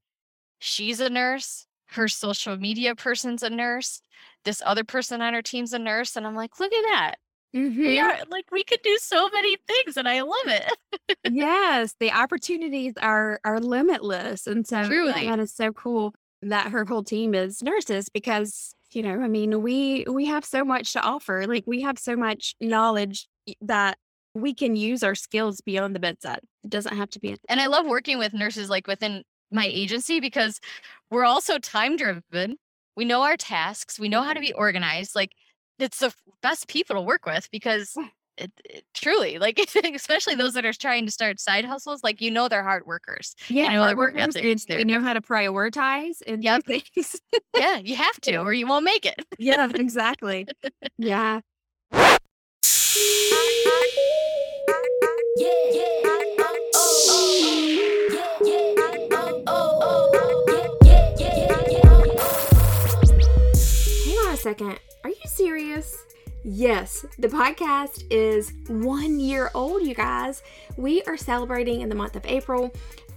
[0.60, 1.66] she's a nurse.
[1.88, 4.02] Her social media person's a nurse.
[4.46, 6.16] This other person on her team's a nurse.
[6.16, 7.16] And I'm like, look at that.
[7.56, 7.82] Mm-hmm.
[7.82, 11.18] We are like we could do so many things and I love it.
[11.32, 14.48] yes, the opportunities are are limitless.
[14.48, 15.28] And so Truly.
[15.28, 19.62] that is so cool that her whole team is nurses because you know, I mean,
[19.62, 21.46] we we have so much to offer.
[21.48, 23.28] Like we have so much knowledge
[23.62, 23.98] that
[24.34, 26.42] we can use our skills beyond the bedside.
[26.64, 27.38] It doesn't have to be.
[27.50, 30.60] And I love working with nurses like within my agency because
[31.12, 32.58] we're also time driven.
[32.96, 34.60] We know our tasks, we know how to be mm-hmm.
[34.60, 35.16] organized.
[35.16, 35.34] Like
[35.80, 37.96] it's the best people to work with because
[38.38, 39.60] it, it, truly like
[39.96, 43.36] especially those that are trying to start side hustles like you know they're hard workers
[43.48, 46.64] yeah you know their work ethics they know how to prioritize and yep.
[46.66, 47.22] things
[47.56, 50.48] yeah you have to or you won't make it yeah exactly
[50.98, 51.42] yeah
[51.92, 52.33] Hang on a
[64.44, 64.78] second.
[65.04, 66.04] Are you serious?
[66.44, 70.44] Yes, the podcast is one year old, you guys.
[70.76, 72.72] We are celebrating in the month of April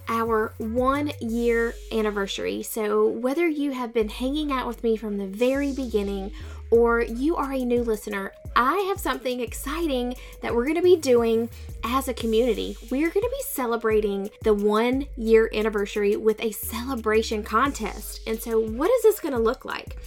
[0.07, 2.63] our one year anniversary.
[2.63, 6.31] So, whether you have been hanging out with me from the very beginning
[6.71, 10.95] or you are a new listener, I have something exciting that we're going to be
[10.97, 11.49] doing
[11.83, 12.75] as a community.
[12.89, 18.21] We're going to be celebrating the one year anniversary with a celebration contest.
[18.25, 19.97] And so, what is this going to look like?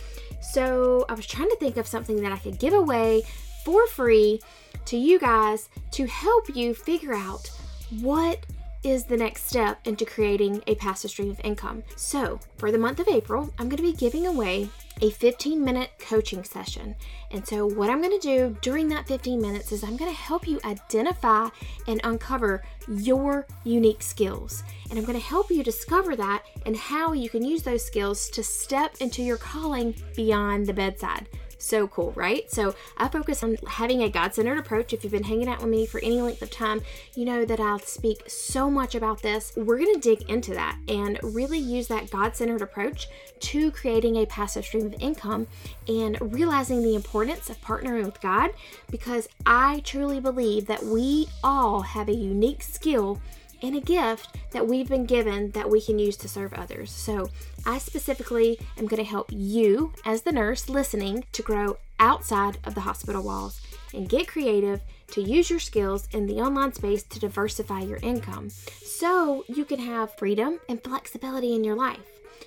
[0.41, 3.23] So I was trying to think of something that I could give away
[3.65, 4.41] for free
[4.87, 7.51] to you guys to help you figure out
[8.01, 8.45] what
[8.83, 11.83] is the next step into creating a passive stream of income.
[11.97, 14.69] So, for the month of April, I'm going to be giving away
[15.03, 16.95] a 15 minute coaching session.
[17.31, 20.17] And so, what I'm going to do during that 15 minutes is I'm going to
[20.17, 21.49] help you identify
[21.87, 24.63] and uncover your unique skills.
[24.89, 28.29] And I'm going to help you discover that and how you can use those skills
[28.31, 31.29] to step into your calling beyond the bedside.
[31.61, 32.51] So cool, right?
[32.51, 34.95] So I focus on having a God centered approach.
[34.95, 36.81] If you've been hanging out with me for any length of time,
[37.15, 39.53] you know that I'll speak so much about this.
[39.57, 43.09] We're going to dig into that and really use that God centered approach
[43.41, 45.49] to creating a passive stream of income
[45.87, 48.53] and realizing the importance of partnering with God
[48.91, 53.21] because I truly believe that we all have a unique skill
[53.63, 56.91] and a gift that we've been given that we can use to serve others.
[56.91, 57.29] So,
[57.67, 62.75] I specifically am going to help you, as the nurse listening, to grow outside of
[62.75, 63.61] the hospital walls
[63.93, 68.49] and get creative to use your skills in the online space to diversify your income
[68.51, 71.99] so you can have freedom and flexibility in your life.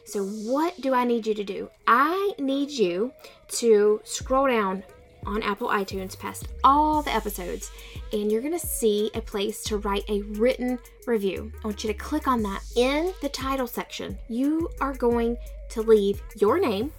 [0.05, 1.69] So, what do I need you to do?
[1.87, 3.13] I need you
[3.49, 4.83] to scroll down
[5.25, 7.71] on Apple iTunes past all the episodes,
[8.11, 11.51] and you're going to see a place to write a written review.
[11.63, 12.63] I want you to click on that.
[12.75, 15.37] In the title section, you are going
[15.69, 16.91] to leave your name,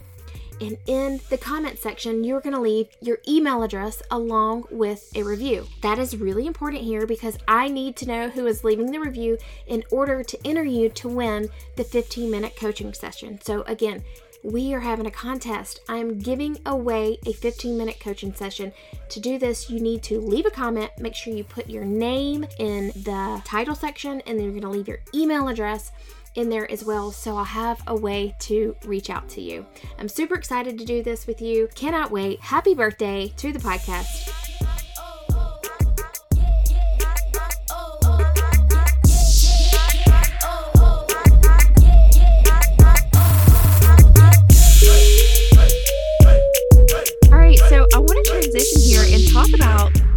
[0.61, 5.23] and in the comment section, you're going to leave your email address along with a
[5.23, 5.67] review.
[5.81, 9.37] That is really important here because I need to know who is leaving the review
[9.67, 13.39] in order to enter you to win the 15 minute coaching session.
[13.41, 14.03] So, again,
[14.45, 15.79] we are having a contest.
[15.89, 18.71] I am giving away a 15 minute coaching session.
[19.09, 20.91] To do this, you need to leave a comment.
[20.99, 24.69] Make sure you put your name in the title section, and then you're going to
[24.69, 25.91] leave your email address
[26.35, 27.11] in there as well.
[27.11, 29.65] So I'll have a way to reach out to you.
[29.97, 31.67] I'm super excited to do this with you.
[31.73, 32.39] Cannot wait.
[32.41, 34.44] Happy birthday to the podcast.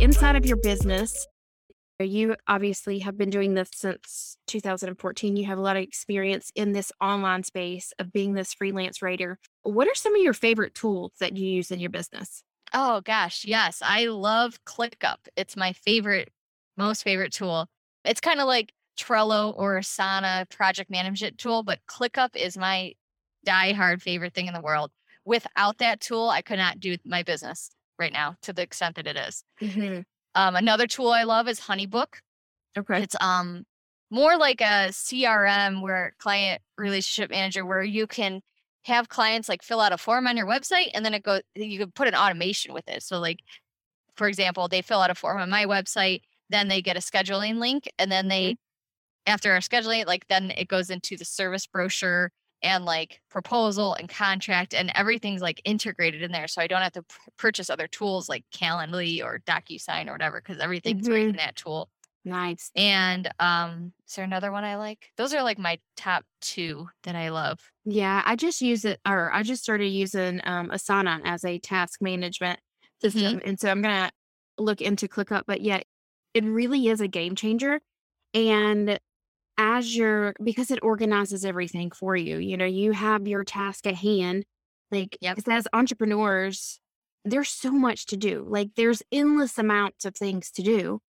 [0.00, 1.26] Inside of your business,
[1.98, 5.36] you obviously have been doing this since 2014.
[5.36, 9.38] You have a lot of experience in this online space of being this freelance writer.
[9.62, 12.44] What are some of your favorite tools that you use in your business?
[12.72, 13.82] Oh gosh, yes.
[13.84, 15.16] I love ClickUp.
[15.36, 16.30] It's my favorite,
[16.76, 17.66] most favorite tool.
[18.04, 22.92] It's kind of like Trello or Asana project management tool, but ClickUp is my
[23.44, 24.90] die-hard favorite thing in the world.
[25.24, 29.06] Without that tool, I could not do my business right now to the extent that
[29.06, 29.44] it is.
[29.60, 30.00] Mm-hmm.
[30.34, 32.20] Um, another tool I love is Honeybook.
[32.76, 33.02] Okay.
[33.02, 33.64] It's um
[34.10, 38.40] more like a CRM where client relationship manager where you can
[38.84, 41.78] have clients like fill out a form on your website and then it goes you
[41.78, 43.02] can put an automation with it.
[43.02, 43.40] So like
[44.16, 47.58] for example, they fill out a form on my website, then they get a scheduling
[47.58, 49.32] link and then they mm-hmm.
[49.32, 52.30] after our scheduling like then it goes into the service brochure
[52.62, 56.92] and like proposal and contract and everything's like integrated in there so i don't have
[56.92, 61.14] to p- purchase other tools like calendly or docusign or whatever because everything's mm-hmm.
[61.14, 61.88] right in that tool
[62.24, 66.88] nice and um is there another one i like those are like my top two
[67.04, 71.20] that i love yeah i just use it or i just started using um asana
[71.24, 72.58] as a task management
[73.00, 73.48] system mm-hmm.
[73.48, 74.10] and so i'm gonna
[74.58, 75.80] look into clickup but yeah
[76.34, 77.80] it really is a game changer
[78.34, 78.98] and
[79.58, 82.38] as you're because it organizes everything for you.
[82.38, 84.44] You know, you have your task at hand.
[84.90, 85.36] Like, Yep.
[85.36, 86.80] because as entrepreneurs,
[87.24, 88.46] there's so much to do.
[88.48, 91.00] Like, there's endless amounts of things to do.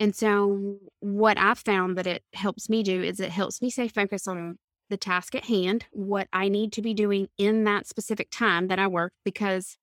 [0.00, 3.88] And so, what I've found that it helps me do is it helps me stay
[3.88, 4.58] focused on
[4.90, 8.78] the task at hand, what I need to be doing in that specific time that
[8.78, 9.76] I work, because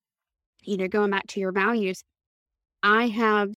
[0.64, 2.04] you know, going back to your values,
[2.84, 3.54] I have,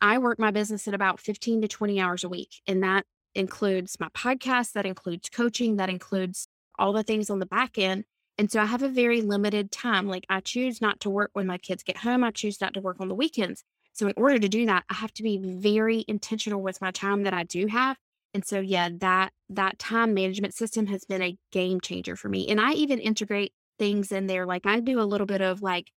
[0.00, 2.60] I work my business at about 15 to 20 hours a week.
[2.66, 6.46] And that includes my podcast, that includes coaching, that includes
[6.78, 8.04] all the things on the back end.
[8.38, 10.08] And so I have a very limited time.
[10.08, 12.80] Like I choose not to work when my kids get home, I choose not to
[12.80, 13.64] work on the weekends.
[13.92, 17.24] So in order to do that, I have to be very intentional with my time
[17.24, 17.96] that I do have.
[18.32, 22.48] And so yeah, that that time management system has been a game changer for me.
[22.48, 25.90] And I even integrate things in there like I do a little bit of like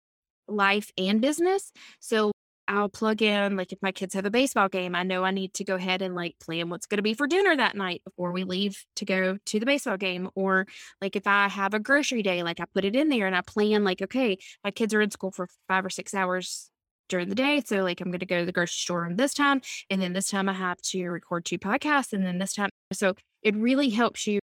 [0.49, 1.71] life and business.
[2.01, 2.32] So
[2.73, 5.53] I'll plug in like if my kids have a baseball game, I know I need
[5.55, 8.33] to go ahead and like plan what's going to be for dinner that night before
[8.33, 10.31] we leave to go to the baseball game.
[10.35, 10.67] Or
[11.03, 13.43] like if I have a grocery day, like I put it in there and I
[13.43, 16.71] plan like, okay, my kids are in school for five or six hours
[17.11, 17.63] during the day.
[17.63, 19.61] So like I'm going to go to the grocery store this time.
[19.91, 22.15] And then this time I have to record two podcasts.
[22.15, 22.71] And then this time.
[22.95, 24.41] So it really helps you.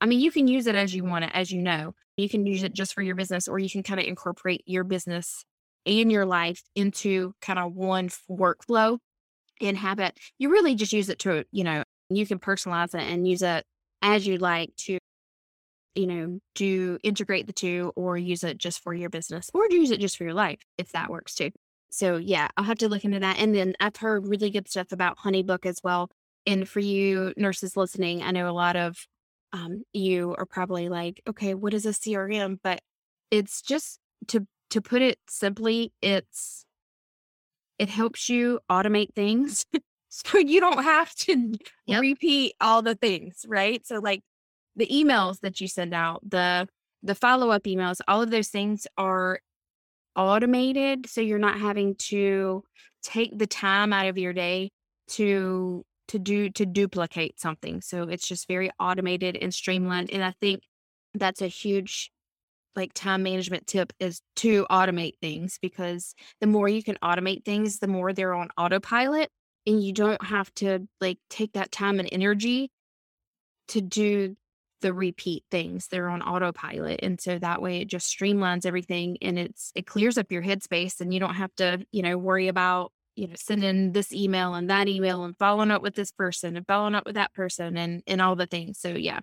[0.00, 1.94] I mean, you can use it as you want it, as you know.
[2.16, 4.84] You can use it just for your business, or you can kind of incorporate your
[4.84, 5.44] business
[5.86, 8.98] and your life into kind of one workflow
[9.60, 10.18] and habit.
[10.38, 13.64] You really just use it to, you know, you can personalize it and use it
[14.02, 14.98] as you like to
[15.96, 19.90] you know, do integrate the two or use it just for your business or use
[19.90, 21.50] it just for your life if that works too.
[21.90, 23.38] So yeah, I'll have to look into that.
[23.38, 26.10] And then I've heard really good stuff about Honeybook as well.
[26.46, 28.98] And for you nurses listening, I know a lot of
[29.52, 32.58] um, you are probably like, okay, what is a CRM?
[32.62, 32.80] But
[33.30, 34.46] it's just to
[34.76, 36.66] to put it simply, it's
[37.78, 39.64] it helps you automate things.
[40.10, 41.54] so you don't have to
[41.86, 42.02] yep.
[42.02, 43.86] repeat all the things, right?
[43.86, 44.20] So like
[44.76, 46.68] the emails that you send out, the
[47.02, 49.40] the follow-up emails, all of those things are
[50.14, 52.62] automated so you're not having to
[53.02, 54.70] take the time out of your day
[55.08, 60.32] to to do to duplicate something so it's just very automated and streamlined and i
[60.40, 60.62] think
[61.12, 62.10] that's a huge
[62.76, 67.78] like time management tip is to automate things because the more you can automate things
[67.78, 69.30] the more they're on autopilot
[69.66, 72.70] and you don't have to like take that time and energy
[73.68, 74.36] to do
[74.82, 75.88] the repeat things.
[75.88, 77.00] They're on autopilot.
[77.02, 81.00] And so that way it just streamlines everything and it's it clears up your headspace
[81.00, 84.70] and you don't have to, you know, worry about, you know, sending this email and
[84.70, 88.02] that email and following up with this person and following up with that person and
[88.06, 88.78] and all the things.
[88.78, 89.20] So yeah.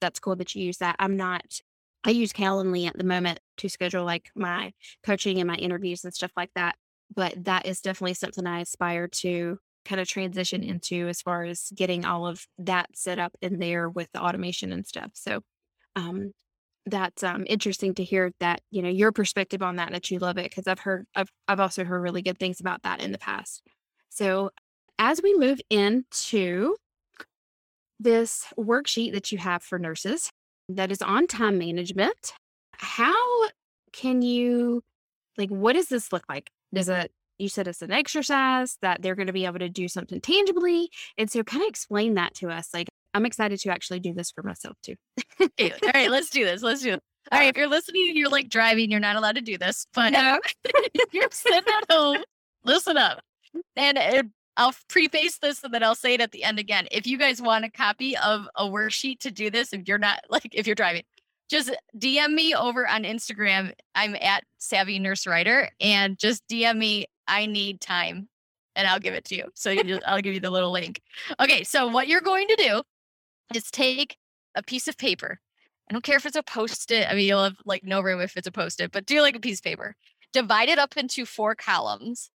[0.00, 0.94] That's cool that you use that.
[1.00, 1.60] I'm not
[2.08, 4.72] I use Calendly at the moment to schedule like my
[5.04, 6.76] coaching and my interviews and stuff like that.
[7.14, 11.70] But that is definitely something I aspire to kind of transition into as far as
[11.74, 15.10] getting all of that set up in there with the automation and stuff.
[15.12, 15.40] So
[15.96, 16.32] um,
[16.86, 20.38] that's um, interesting to hear that you know your perspective on that that you love
[20.38, 23.18] it because I've heard I've I've also heard really good things about that in the
[23.18, 23.62] past.
[24.08, 24.50] So
[24.98, 26.74] as we move into
[28.00, 30.30] this worksheet that you have for nurses
[30.68, 32.32] that is on time management,
[32.72, 33.48] how
[33.92, 34.82] can you
[35.36, 36.50] like what does this look like?
[36.72, 39.88] Does it you said it's an exercise that they're going to be able to do
[39.88, 40.90] something tangibly.
[41.16, 42.70] And so kind of explain that to us.
[42.74, 44.96] Like I'm excited to actually do this for myself too.
[45.40, 45.48] all
[45.94, 46.62] right, let's do this.
[46.62, 47.02] Let's do it.
[47.30, 49.86] All right, if you're listening and you're like driving, you're not allowed to do this.
[49.94, 50.40] But no.
[50.64, 52.22] if you're sitting at home,
[52.64, 53.20] listen up.
[53.76, 54.26] And it,
[54.58, 56.88] I'll preface this and then I'll say it at the end again.
[56.90, 60.20] If you guys want a copy of a worksheet to do this, if you're not
[60.28, 61.04] like if you're driving,
[61.48, 63.72] just DM me over on Instagram.
[63.94, 68.28] I'm at Savvy Nurse Writer and just DM me I need time
[68.74, 69.44] and I'll give it to you.
[69.54, 71.00] So you just, I'll give you the little link.
[71.40, 71.62] Okay.
[71.62, 72.82] So what you're going to do
[73.54, 74.16] is take
[74.54, 75.38] a piece of paper.
[75.88, 77.08] I don't care if it's a post it.
[77.08, 79.36] I mean, you'll have like no room if it's a post it, but do like
[79.36, 79.94] a piece of paper.
[80.32, 82.30] Divide it up into four columns.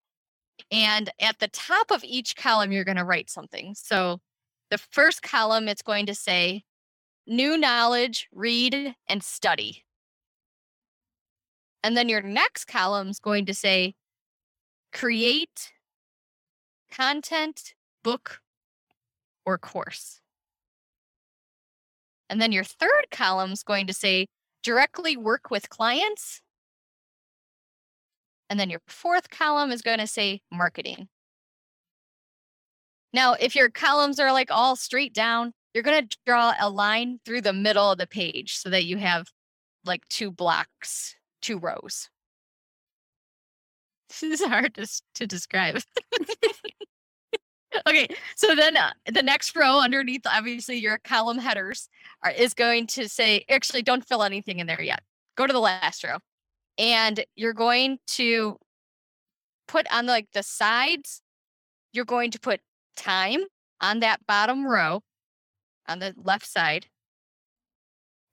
[0.71, 3.75] And at the top of each column, you're going to write something.
[3.75, 4.19] So
[4.69, 6.63] the first column, it's going to say
[7.27, 9.83] new knowledge, read, and study.
[11.83, 13.95] And then your next column is going to say
[14.93, 15.73] create
[16.91, 18.39] content, book,
[19.45, 20.21] or course.
[22.29, 24.27] And then your third column is going to say
[24.63, 26.41] directly work with clients.
[28.53, 31.07] And then your fourth column is going to say marketing.
[33.11, 37.19] Now, if your columns are like all straight down, you're going to draw a line
[37.25, 39.25] through the middle of the page so that you have
[39.85, 42.11] like two blocks, two rows.
[44.21, 45.79] This is hard to, to describe.
[47.87, 51.89] okay, so then uh, the next row underneath, obviously, your column headers
[52.21, 55.01] are, is going to say, actually, don't fill anything in there yet.
[55.37, 56.19] Go to the last row.
[56.77, 58.57] And you're going to
[59.67, 61.21] put on like the sides,
[61.93, 62.61] you're going to put
[62.95, 63.41] time
[63.81, 65.01] on that bottom row
[65.87, 66.87] on the left side.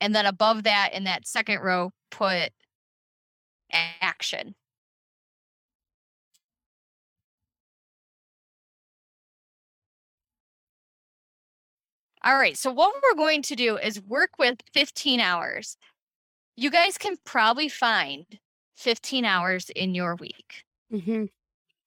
[0.01, 2.51] And then above that, in that second row, put
[3.73, 4.55] action.
[12.23, 15.77] All right, so what we're going to do is work with 15 hours.
[16.61, 18.27] You guys can probably find
[18.77, 20.65] 15 hours in your week.
[20.93, 21.25] Mm-hmm.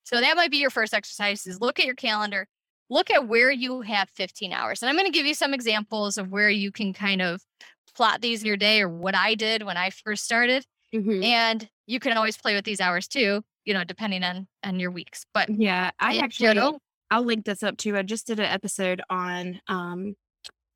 [0.02, 2.48] So that might be your first exercise is look at your calendar,
[2.90, 4.82] look at where you have 15 hours.
[4.82, 7.40] And I'm going to give you some examples of where you can kind of
[7.94, 10.66] plot these in your day or what I did when I first started.
[10.92, 11.22] Mm-hmm.
[11.22, 14.90] And you can always play with these hours too, you know, depending on on your
[14.90, 15.24] weeks.
[15.32, 16.80] But Yeah, I actually general,
[17.12, 17.96] I'll link this up too.
[17.96, 20.16] I just did an episode on um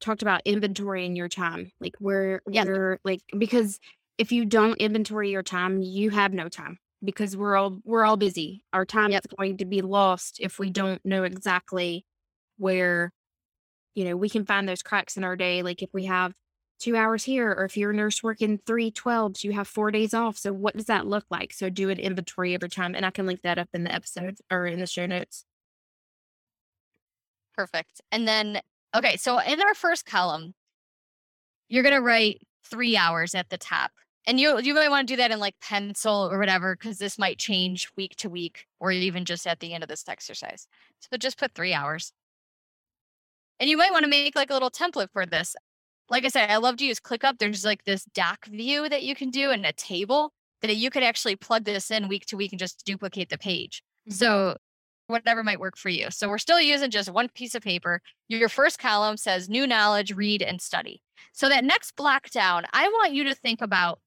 [0.01, 1.70] talked about inventory in your time.
[1.80, 2.64] Like where Yeah.
[2.64, 3.78] where like because
[4.18, 8.16] if you don't inventory your time, you have no time because we're all we're all
[8.16, 8.64] busy.
[8.72, 9.24] Our time Yep.
[9.24, 12.05] is going to be lost if we don't know exactly
[12.59, 13.12] where
[13.94, 15.62] you know we can find those cracks in our day.
[15.62, 16.34] Like if we have
[16.80, 20.14] two hours here, or if you're a nurse working three twelves, you have four days
[20.14, 20.38] off.
[20.38, 21.53] So what does that look like?
[21.53, 23.94] So do an inventory of your time, and I can link that up in the
[23.94, 25.44] episode or in the show notes.
[27.55, 28.01] perfect.
[28.12, 28.61] And then
[28.95, 30.55] okay, so in our first column,
[31.68, 33.91] you're gonna write three hours at the top.
[34.26, 37.18] And you you really want to do that in like pencil or whatever, because this
[37.18, 40.66] might change week to week or even just at the end of this exercise.
[41.01, 42.12] So just put three hours.
[43.59, 45.57] And you might want to make like a little template for this.
[46.11, 47.39] Like I said, I love to use ClickUp.
[47.39, 50.32] There's like this doc view that you can do and a table
[50.62, 53.82] that you could actually plug this in week to week and just duplicate the page.
[54.09, 54.14] Mm-hmm.
[54.14, 54.57] So
[55.09, 56.11] whatever might work for you.
[56.11, 58.00] So we're still using just one piece of paper.
[58.28, 61.02] Your first column says new knowledge, read and study.
[61.32, 64.00] So that next block down, I want you to think about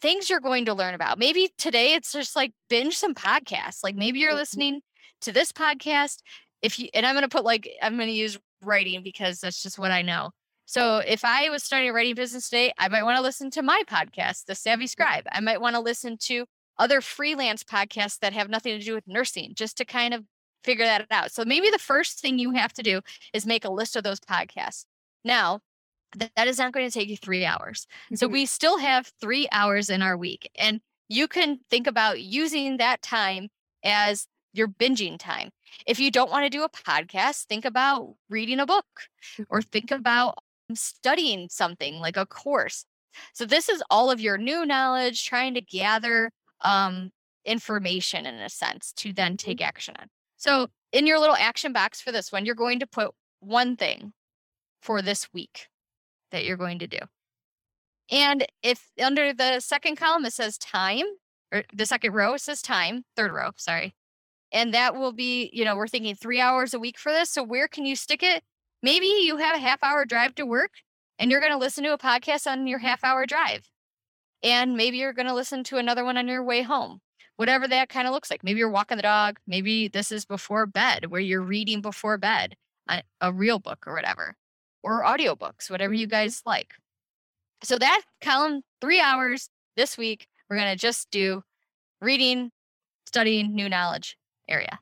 [0.00, 1.18] things you're going to learn about.
[1.18, 3.84] Maybe today it's just like binge some podcasts.
[3.84, 4.36] Like maybe you're Mhm.
[4.36, 4.80] listening
[5.20, 6.18] to this podcast.
[6.62, 9.90] If you and I'm gonna put like I'm gonna use writing because that's just what
[9.90, 10.32] I know.
[10.66, 13.62] So if I was starting a writing business today, I might want to listen to
[13.62, 15.24] my podcast, The Savvy Scribe.
[15.32, 16.46] I might want to listen to
[16.80, 20.24] other freelance podcasts that have nothing to do with nursing just to kind of
[20.64, 21.30] figure that out.
[21.30, 23.00] So maybe the first thing you have to do
[23.32, 24.84] is make a list of those podcasts.
[25.24, 25.60] Now,
[26.16, 27.86] that is not going to take you three hours.
[28.14, 28.32] So Mhm.
[28.32, 30.50] we still have three hours in our week.
[30.56, 33.50] And you can think about using that time
[33.84, 35.50] as your binging time.
[35.86, 39.08] If you don't want to do a podcast, think about reading a book
[39.48, 40.38] or think about
[40.74, 42.84] studying something like a course.
[43.34, 47.10] So this is all of your new knowledge, trying to gather um,
[47.44, 50.06] information in a sense to then take action on.
[50.36, 54.12] So in your little action box for this one, you're going to put one thing
[54.82, 55.68] for this week
[56.30, 56.98] that you're going to do.
[58.10, 61.04] And if under the second column it says time,
[61.52, 63.94] or the second row it says time, third row, sorry.
[64.52, 67.30] And that will be, you know, we're thinking three hours a week for this.
[67.30, 68.42] So where can you stick it?
[68.82, 70.72] Maybe you have a half hour drive to work
[71.18, 73.68] and you're going to listen to a podcast on your half hour drive.
[74.42, 77.00] And maybe you're going to listen to another one on your way home,
[77.36, 78.42] whatever that kind of looks like.
[78.42, 79.38] Maybe you're walking the dog.
[79.46, 82.56] Maybe this is before bed where you're reading before bed
[82.88, 84.36] a, a real book or whatever,
[84.82, 86.12] or audiobooks, whatever you mm-hmm.
[86.12, 86.74] guys like.
[87.62, 91.42] So that column, three hours this week, we're going to just do
[92.00, 92.50] reading,
[93.06, 94.16] studying, new knowledge
[94.48, 94.78] area.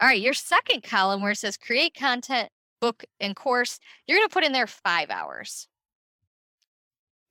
[0.00, 4.28] All right, your second column where it says create content, book, and course, you're going
[4.28, 5.68] to put in there five hours.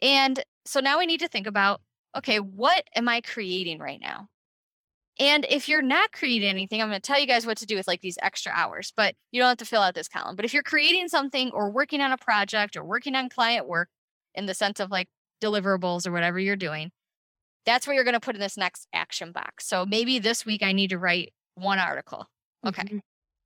[0.01, 1.81] And so now we need to think about
[2.15, 4.27] okay, what am I creating right now?
[5.19, 7.75] And if you're not creating anything, I'm going to tell you guys what to do
[7.75, 10.35] with like these extra hours, but you don't have to fill out this column.
[10.35, 13.89] But if you're creating something or working on a project or working on client work
[14.33, 15.07] in the sense of like
[15.41, 16.91] deliverables or whatever you're doing,
[17.65, 19.67] that's what you're going to put in this next action box.
[19.67, 22.25] So maybe this week I need to write one article.
[22.65, 22.83] Okay.
[22.83, 22.99] Mhm.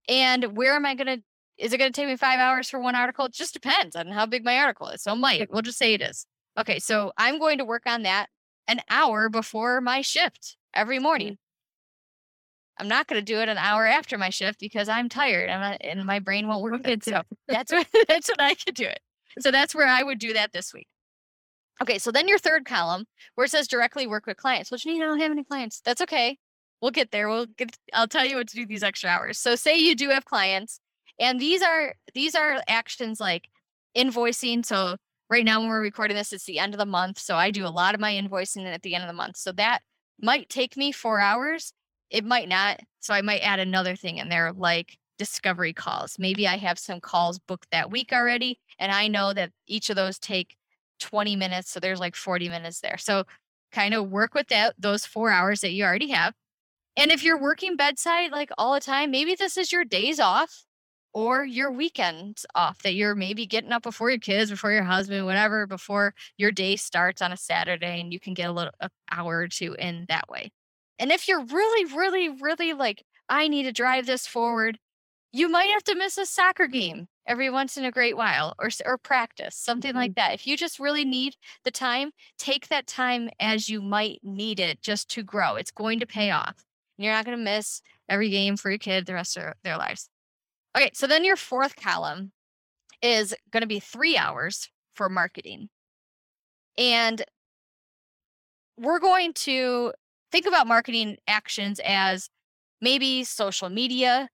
[0.07, 1.23] And where am I going to,
[1.57, 3.25] is it going to take me five hours for one article?
[3.25, 5.03] It just depends on how big my article is.
[5.03, 6.25] So it might, we'll just say it is.
[6.57, 6.79] Okay.
[6.79, 8.27] So I'm going to work on that
[8.67, 11.37] an hour before my shift every morning.
[12.79, 15.61] I'm not going to do it an hour after my shift because I'm tired I'm
[15.61, 16.83] not, and my brain won't work.
[16.83, 16.97] Too.
[17.01, 18.99] So that's what, that's when I could do it.
[19.39, 20.87] So that's where I would do that this week.
[21.81, 21.97] Okay.
[21.99, 23.05] So then your third column
[23.35, 25.81] where it says directly work with clients, which you don't have any clients.
[25.83, 26.37] That's okay.
[26.81, 27.29] We'll get there.
[27.29, 29.39] We'll get, I'll tell you what to do these extra hours.
[29.39, 30.79] So say you do have clients
[31.19, 33.49] and these are, these are actions like
[33.95, 34.63] invoicing.
[34.63, 34.97] So
[35.29, 37.19] right now when we're recording this, it's the end of the month.
[37.19, 39.37] So I do a lot of my invoicing at the end of the month.
[39.37, 39.79] So that
[40.21, 41.73] might take me four hours.
[42.09, 42.79] It might not.
[42.99, 46.17] So I might add another thing in there like discovery calls.
[46.19, 48.59] Maybe I have some calls booked that week already.
[48.79, 50.55] And I know that each of those take
[50.99, 51.71] 20 minutes.
[51.71, 52.97] So there's like 40 minutes there.
[52.97, 53.25] So
[53.71, 56.33] kind of work with that, those four hours that you already have.
[56.95, 60.63] And if you're working bedside like all the time, maybe this is your days off
[61.13, 65.25] or your weekends off that you're maybe getting up before your kids, before your husband,
[65.25, 68.89] whatever, before your day starts on a Saturday and you can get a little an
[69.11, 70.51] hour or two in that way.
[70.99, 74.79] And if you're really, really, really like, I need to drive this forward,
[75.33, 78.69] you might have to miss a soccer game every once in a great while or
[78.85, 79.99] or practice something mm-hmm.
[79.99, 84.19] like that if you just really need the time take that time as you might
[84.23, 86.63] need it just to grow it's going to pay off
[86.97, 90.09] you're not going to miss every game for your kid the rest of their lives
[90.77, 92.31] okay so then your fourth column
[93.01, 95.69] is going to be three hours for marketing
[96.77, 97.23] and
[98.79, 99.91] we're going to
[100.31, 102.29] think about marketing actions as
[102.81, 104.29] maybe social media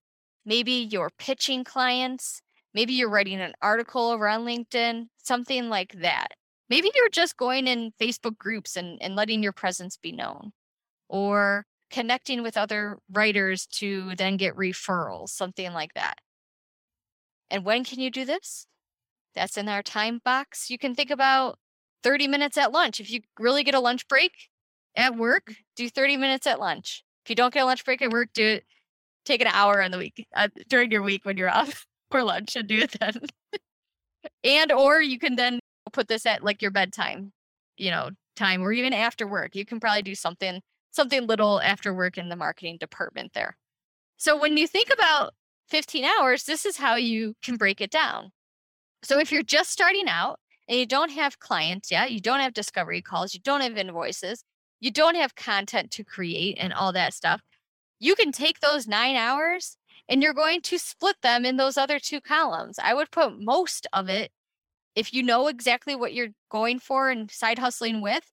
[0.45, 2.41] maybe you're pitching clients
[2.73, 6.29] Maybe you're writing an article over on LinkedIn, something like that.
[6.69, 10.51] Maybe you're just going in Facebook groups and, and letting your presence be known
[11.07, 16.15] or connecting with other writers to then get referrals, something like that.
[17.53, 18.65] And when can you do this?
[19.35, 20.71] That's in our time box.
[20.71, 21.59] You can think about
[22.01, 22.99] 30 minutes at lunch.
[22.99, 24.49] If you really get a lunch break
[24.95, 27.03] at work, do 30 minutes at lunch.
[27.23, 28.65] If you don't get a lunch break at work, do it.
[29.23, 32.55] Take an hour on the week uh, during your week when you're off for lunch
[32.55, 33.13] and do it then.
[34.43, 35.59] and or you can then
[35.91, 37.31] put this at like your bedtime,
[37.77, 39.55] you know, time or even after work.
[39.55, 43.57] You can probably do something something little after work in the marketing department there.
[44.17, 45.33] So when you think about
[45.69, 48.31] 15 hours, this is how you can break it down.
[49.03, 52.53] So if you're just starting out and you don't have clients yet, you don't have
[52.53, 54.43] discovery calls, you don't have invoices,
[54.79, 57.41] you don't have content to create and all that stuff,
[57.99, 59.77] you can take those nine hours
[60.09, 62.77] and you're going to split them in those other two columns.
[62.81, 64.31] I would put most of it,
[64.95, 68.23] if you know exactly what you're going for and side hustling with,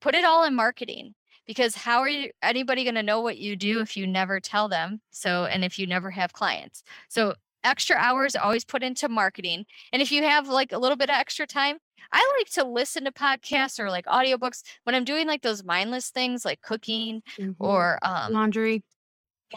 [0.00, 1.14] put it all in marketing
[1.46, 4.68] because how are you anybody going to know what you do if you never tell
[4.68, 9.64] them so and if you never have clients so extra hours always put into marketing
[9.92, 11.78] and if you have like a little bit of extra time
[12.12, 16.10] i like to listen to podcasts or like audiobooks when i'm doing like those mindless
[16.10, 17.52] things like cooking mm-hmm.
[17.58, 18.82] or um, laundry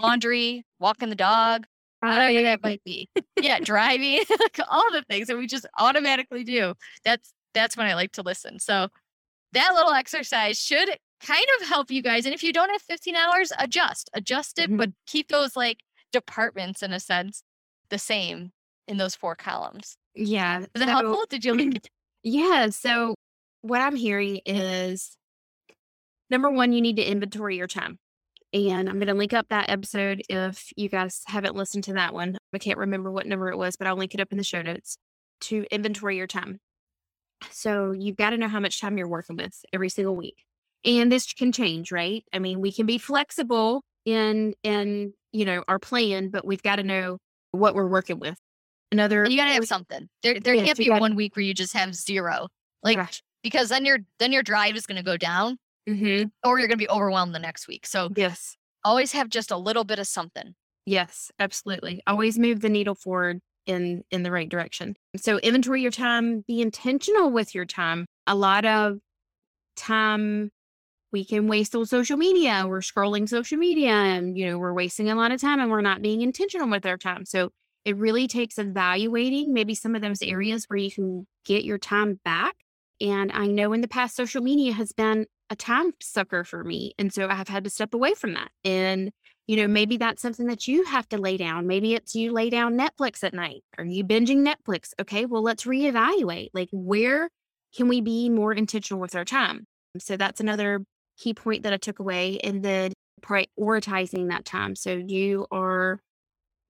[0.02, 1.66] laundry, walking the dog.
[2.02, 3.10] I don't know that might be.
[3.42, 6.74] yeah, driving, like all the things that we just automatically do.
[7.04, 8.60] That's that's when I like to listen.
[8.60, 8.90] So
[9.54, 10.90] that little exercise should
[11.22, 12.26] kind of help you guys.
[12.26, 14.78] And if you don't have 15 hours, adjust, adjust it, mm-hmm.
[14.78, 15.80] but keep those like
[16.12, 17.44] departments in a sense
[17.90, 18.52] the same
[18.88, 19.98] in those four columns.
[20.14, 20.62] Yeah.
[20.62, 21.26] Is that so, helpful?
[21.30, 21.74] Did you
[22.24, 22.70] Yeah.
[22.70, 23.16] So
[23.62, 25.16] what I'm hearing is
[26.30, 28.00] number one, you need to inventory your time.
[28.54, 32.14] And I'm going to link up that episode if you guys haven't listened to that
[32.14, 32.38] one.
[32.54, 34.62] I can't remember what number it was, but I'll link it up in the show
[34.62, 34.98] notes
[35.42, 36.60] to inventory your time.
[37.52, 40.47] So you've got to know how much time you're working with every single week.
[40.88, 42.24] And this can change, right?
[42.34, 46.78] I mean, we can be flexible in in, you know, our plan, but we've got
[46.78, 47.18] to know
[47.52, 48.38] what we're working with.
[48.92, 50.08] Another you got to have something.
[50.24, 52.48] There there can't be gotta, one week where you just have zero.
[52.84, 53.22] Like gosh.
[53.44, 55.58] because then your then your drive is going to go down
[55.88, 56.28] Mm-hmm.
[56.48, 57.88] Or you're going to be overwhelmed the next week.
[57.88, 60.54] So, yes, always have just a little bit of something.
[60.86, 62.02] Yes, absolutely.
[62.08, 64.96] Always move the needle forward in in the right direction.
[65.16, 68.06] So, inventory your time, be intentional with your time.
[68.26, 68.98] A lot of
[69.76, 70.50] time
[71.12, 72.66] we can waste on social media.
[72.68, 75.82] We're scrolling social media and, you know, we're wasting a lot of time and we're
[75.82, 77.26] not being intentional with our time.
[77.26, 77.52] So,
[77.86, 82.20] it really takes evaluating maybe some of those areas where you can get your time
[82.26, 82.58] back.
[83.00, 86.94] And I know in the past, social media has been a time sucker for me.
[87.00, 88.50] And so I have had to step away from that.
[88.66, 89.12] And,
[89.48, 91.66] you know, maybe that's something that you have to lay down.
[91.66, 93.64] Maybe it's you lay down Netflix at night.
[93.78, 94.92] Are you binging Netflix?
[95.00, 96.50] Okay, well, let's reevaluate.
[96.54, 97.30] Like, where
[97.74, 99.66] can we be more intentional with our time?
[99.98, 100.82] So that's another
[101.18, 102.40] key point that I took away.
[102.44, 104.76] And then prioritizing that time.
[104.76, 106.00] So you are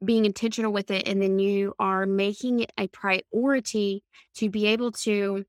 [0.04, 4.04] being intentional with it and then you are making it a priority
[4.36, 5.44] to be able to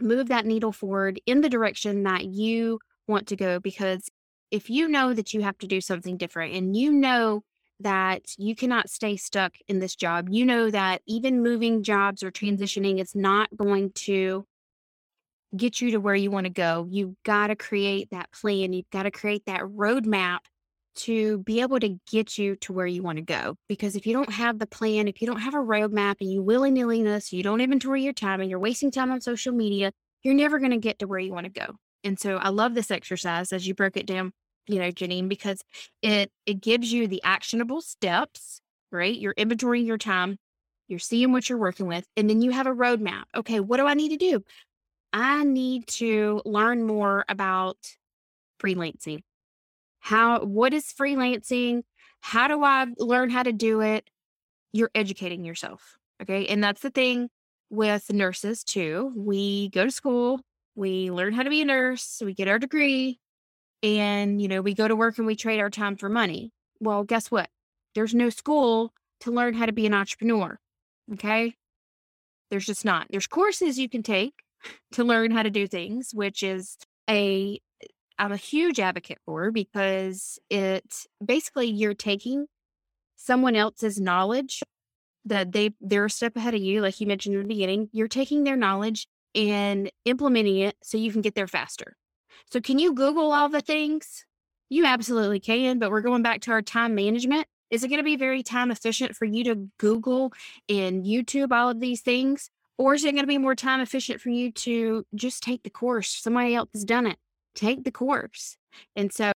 [0.00, 2.78] move that needle forward in the direction that you
[3.08, 3.58] want to go.
[3.58, 4.08] Because
[4.50, 7.42] if you know that you have to do something different and you know
[7.80, 12.30] that you cannot stay stuck in this job, you know that even moving jobs or
[12.30, 12.46] mm-hmm.
[12.46, 14.46] transitioning is not going to
[15.56, 16.86] get you to where you want to go.
[16.88, 20.40] You've got to create that plan, you've got to create that roadmap
[20.96, 23.56] to be able to get you to where you want to go.
[23.68, 26.42] Because if you don't have the plan, if you don't have a roadmap and you
[26.42, 29.92] willy nilly this, you don't inventory your time and you're wasting time on social media,
[30.22, 31.76] you're never going to get to where you want to go.
[32.04, 34.32] And so I love this exercise as you broke it down,
[34.66, 35.62] you know, Janine, because
[36.02, 39.16] it it gives you the actionable steps, right?
[39.16, 40.38] You're inventorying your time,
[40.88, 43.24] you're seeing what you're working with, and then you have a roadmap.
[43.36, 44.42] Okay, what do I need to do?
[45.12, 47.76] I need to learn more about
[48.60, 49.22] freelancing
[50.00, 51.82] how what is freelancing
[52.20, 54.10] how do i learn how to do it
[54.72, 55.96] you're educating yourself.
[56.22, 56.46] Okay.
[56.46, 57.28] And that's the thing
[57.70, 59.12] with nurses too.
[59.16, 60.40] We go to school,
[60.74, 63.18] we learn how to be a nurse, we get our degree,
[63.82, 66.52] and, you know, we go to work and we trade our time for money.
[66.80, 67.48] Well, guess what?
[67.94, 70.58] There's no school to learn how to be an entrepreneur.
[71.12, 71.54] Okay.
[72.50, 73.06] There's just not.
[73.10, 74.34] There's courses you can take
[74.92, 76.76] to learn how to do things, which is
[77.08, 77.60] a
[78.18, 80.84] I'm a huge advocate for because it
[81.24, 82.46] basically you're taking
[83.16, 84.62] someone else's knowledge
[85.24, 87.88] that they they're a step ahead of you, like you mentioned in the beginning.
[87.92, 91.96] You're taking their knowledge and implementing it so you can get there faster.
[92.50, 94.24] So can you Google all the things?
[94.68, 97.46] You absolutely can, but we're going back to our time management.
[97.70, 100.32] Is it going to be very time efficient for you to Google
[100.68, 102.50] and YouTube all of these things?
[102.80, 105.68] Or is it going to be more time efficient for you to just take the
[105.68, 106.08] course?
[106.08, 107.18] Somebody else has done it.
[107.54, 108.56] Take the course.
[108.96, 109.32] And so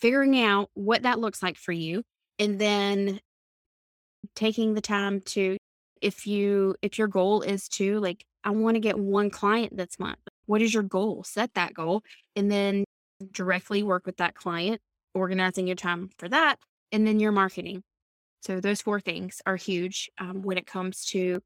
[0.00, 2.02] figuring out what that looks like for you
[2.40, 3.20] and then
[4.34, 5.56] taking the time to
[6.02, 10.00] if you if your goal is to like I want to get one client this
[10.00, 10.18] month.
[10.46, 11.22] What is your goal?
[11.22, 12.02] Set that goal
[12.34, 12.82] and then
[13.30, 14.80] directly work with that client,
[15.14, 16.56] organizing your time for that,
[16.90, 17.84] and then your marketing.
[18.42, 21.40] So, those four things are huge um, when it comes to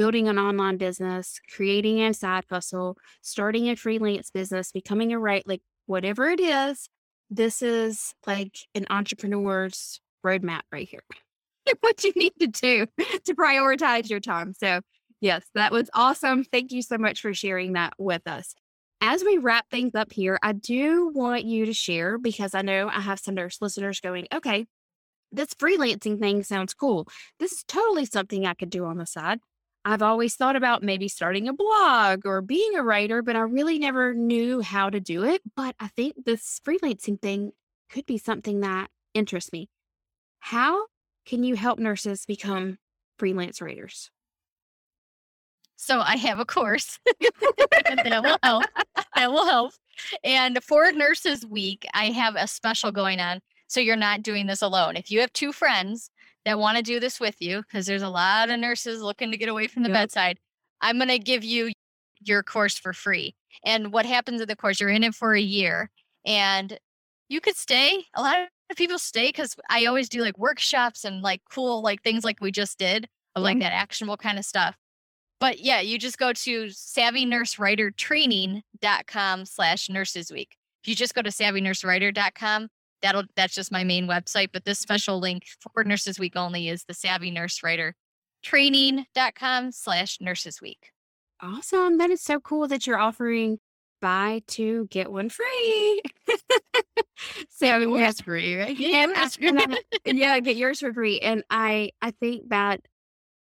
[0.00, 5.46] building an online business, creating a side hustle, starting a freelance business, becoming a right,
[5.46, 6.88] like whatever it is,
[7.28, 11.02] this is like an entrepreneur's roadmap right here.
[11.80, 12.86] what you need to do
[13.26, 14.54] to prioritize your time.
[14.58, 14.80] So,
[15.20, 16.44] Yes, that was awesome.
[16.44, 18.54] Thank you so much for sharing that with us.
[19.02, 22.88] As we wrap things up here, I do want you to share because I know
[22.88, 24.64] I have some nurse listeners going, okay,
[25.30, 27.06] this freelancing thing sounds cool.
[27.38, 29.40] This is totally something I could do on the side.
[29.84, 33.78] I've always thought about maybe starting a blog or being a writer, but I really
[33.78, 35.40] never knew how to do it.
[35.56, 37.52] But I think this freelancing thing
[37.88, 39.68] could be something that interests me.
[40.40, 40.86] How
[41.24, 42.78] can you help nurses become
[43.18, 44.10] freelance writers?
[45.76, 48.64] So I have a course that will help.
[49.16, 49.72] That will help.
[50.24, 53.40] And for Nurses Week, I have a special going on.
[53.66, 54.96] So you're not doing this alone.
[54.96, 56.10] If you have two friends
[56.44, 59.36] that want to do this with you, because there's a lot of nurses looking to
[59.36, 59.98] get away from the yep.
[59.98, 60.38] bedside,
[60.80, 61.72] I'm going to give you
[62.20, 63.34] your course for free.
[63.64, 65.90] And what happens in the course, you're in it for a year
[66.24, 66.78] and
[67.28, 68.04] you could stay.
[68.14, 72.02] A lot of people stay because I always do like workshops and like cool like
[72.02, 74.76] things like we just did of like that actionable kind of stuff.
[75.38, 80.56] But yeah, you just go to savvynursewritertraining.com slash nurses week.
[80.82, 82.68] If you just go to savvynursewriter.com,
[83.02, 84.48] that'll that's just my main website.
[84.52, 87.94] But this special link for Nurses Week only is the Savvy Nurse Writer
[88.42, 90.92] training.com slash nurses week.
[91.42, 91.98] Awesome.
[91.98, 93.58] That is so cool that you're offering
[94.00, 96.02] buy two, get one free.
[97.48, 98.78] Savvy Nurse free, right?
[98.78, 99.26] Yeah,
[100.04, 101.18] yeah, get yours for free.
[101.20, 102.80] And I I think that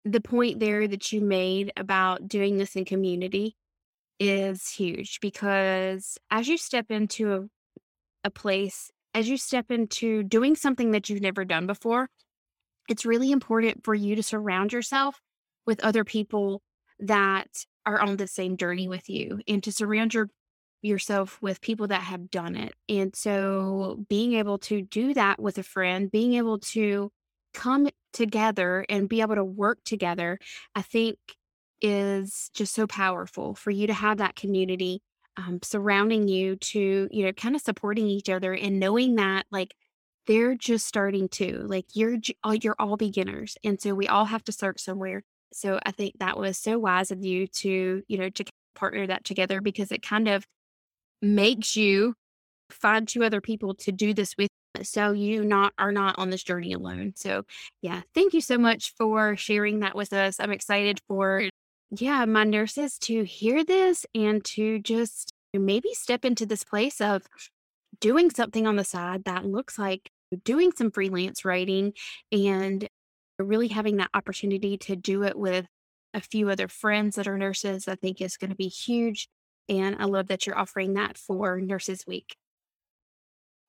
[0.04, 3.56] the point there that you made about doing this in community
[4.20, 7.44] is huge because as you step into a,
[8.24, 12.10] a place, as you step into doing something that you've never done before,
[12.90, 15.22] it's really important for you to surround yourself
[15.66, 16.62] with other people
[17.00, 17.48] that
[17.86, 20.30] are on the same journey with you and to surround your
[20.82, 22.74] yourself with people that have done it.
[22.88, 27.12] And so being able to do that with a friend, being able to
[27.54, 30.38] come together and be able to work together,
[30.76, 31.18] I think
[31.82, 35.02] is just so powerful for you to have that community
[35.38, 39.76] um, surrounding you to, you know, kind of supporting each other and knowing that like
[40.26, 42.18] they're just starting to like you're
[42.62, 45.24] you're all beginners and so we all have to start somewhere
[45.54, 48.44] so i think that was so wise of you to you know to
[48.76, 50.46] partner that together because it kind of
[51.22, 52.14] makes you
[52.70, 54.50] find two other people to do this with
[54.84, 57.14] so you not are not on this journey alone.
[57.16, 57.44] So
[57.82, 60.40] yeah, thank you so much for sharing that with us.
[60.40, 61.50] I'm excited for
[61.92, 67.24] yeah, my nurses to hear this and to just maybe step into this place of
[68.00, 70.10] doing something on the side that looks like
[70.44, 71.94] doing some freelance writing
[72.32, 72.88] and
[73.40, 75.66] really having that opportunity to do it with
[76.14, 79.30] a few other friends that are nurses, I think is going to be huge.
[79.70, 82.36] And I love that you're offering that for Nurses Week.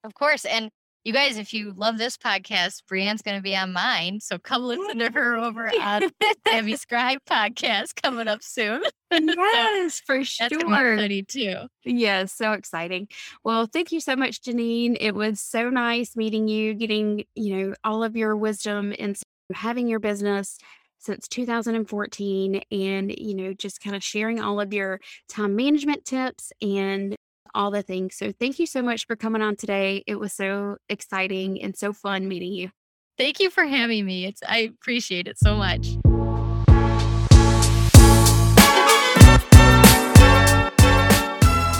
[0.04, 0.44] Of course.
[0.44, 0.70] And
[1.08, 4.20] you guys, if you love this podcast, Brianne's going to be on mine.
[4.20, 6.02] So come listen to her over on
[6.46, 8.82] Savvy Scribe podcast coming up soon.
[9.10, 10.48] yes, for sure.
[10.50, 11.60] That's too.
[11.82, 13.08] Yes, so exciting.
[13.42, 14.98] Well, thank you so much, Janine.
[15.00, 19.16] It was so nice meeting you, getting, you know, all of your wisdom and
[19.54, 20.58] having your business
[20.98, 26.52] since 2014 and you know just kind of sharing all of your time management tips
[26.60, 27.16] and
[27.58, 28.14] all the things.
[28.14, 30.04] So thank you so much for coming on today.
[30.06, 32.70] It was so exciting and so fun meeting you.
[33.18, 34.26] Thank you for having me.
[34.26, 35.88] It's I appreciate it so much.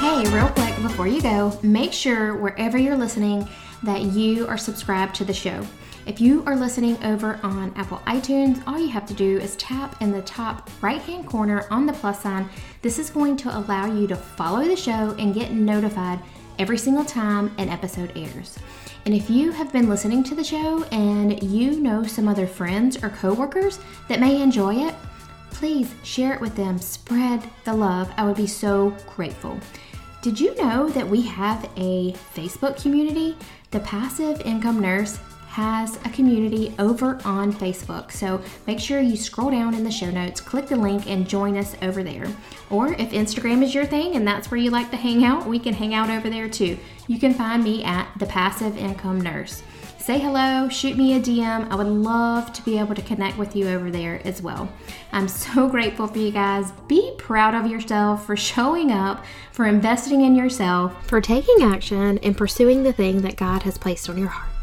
[0.01, 3.49] Hey, real quick before you go, make sure wherever you're listening
[3.85, 5.64] that you are subscribed to the show.
[6.09, 10.01] If you are listening over on Apple iTunes, all you have to do is tap
[10.01, 12.49] in the top right hand corner on the plus sign.
[12.81, 16.19] This is going to allow you to follow the show and get notified
[16.59, 18.59] every single time an episode airs.
[19.05, 23.05] And if you have been listening to the show and you know some other friends
[23.05, 23.79] or coworkers
[24.09, 24.95] that may enjoy it,
[25.51, 26.79] please share it with them.
[26.79, 28.11] Spread the love.
[28.17, 29.61] I would be so grateful.
[30.23, 33.37] Did you know that we have a Facebook community?
[33.73, 38.12] The Passive Income Nurse has a community over on Facebook.
[38.12, 41.57] So make sure you scroll down in the show notes, click the link, and join
[41.57, 42.26] us over there.
[42.68, 45.59] Or if Instagram is your thing and that's where you like to hang out, we
[45.59, 46.78] can hang out over there too.
[47.07, 49.62] You can find me at The Passive Income Nurse.
[49.96, 51.70] Say hello, shoot me a DM.
[51.70, 54.70] I would love to be able to connect with you over there as well.
[55.12, 56.72] I'm so grateful for you guys.
[56.88, 62.36] Be proud of yourself for showing up, for investing in yourself, for taking action, and
[62.36, 64.58] pursuing the thing that God has placed on your heart.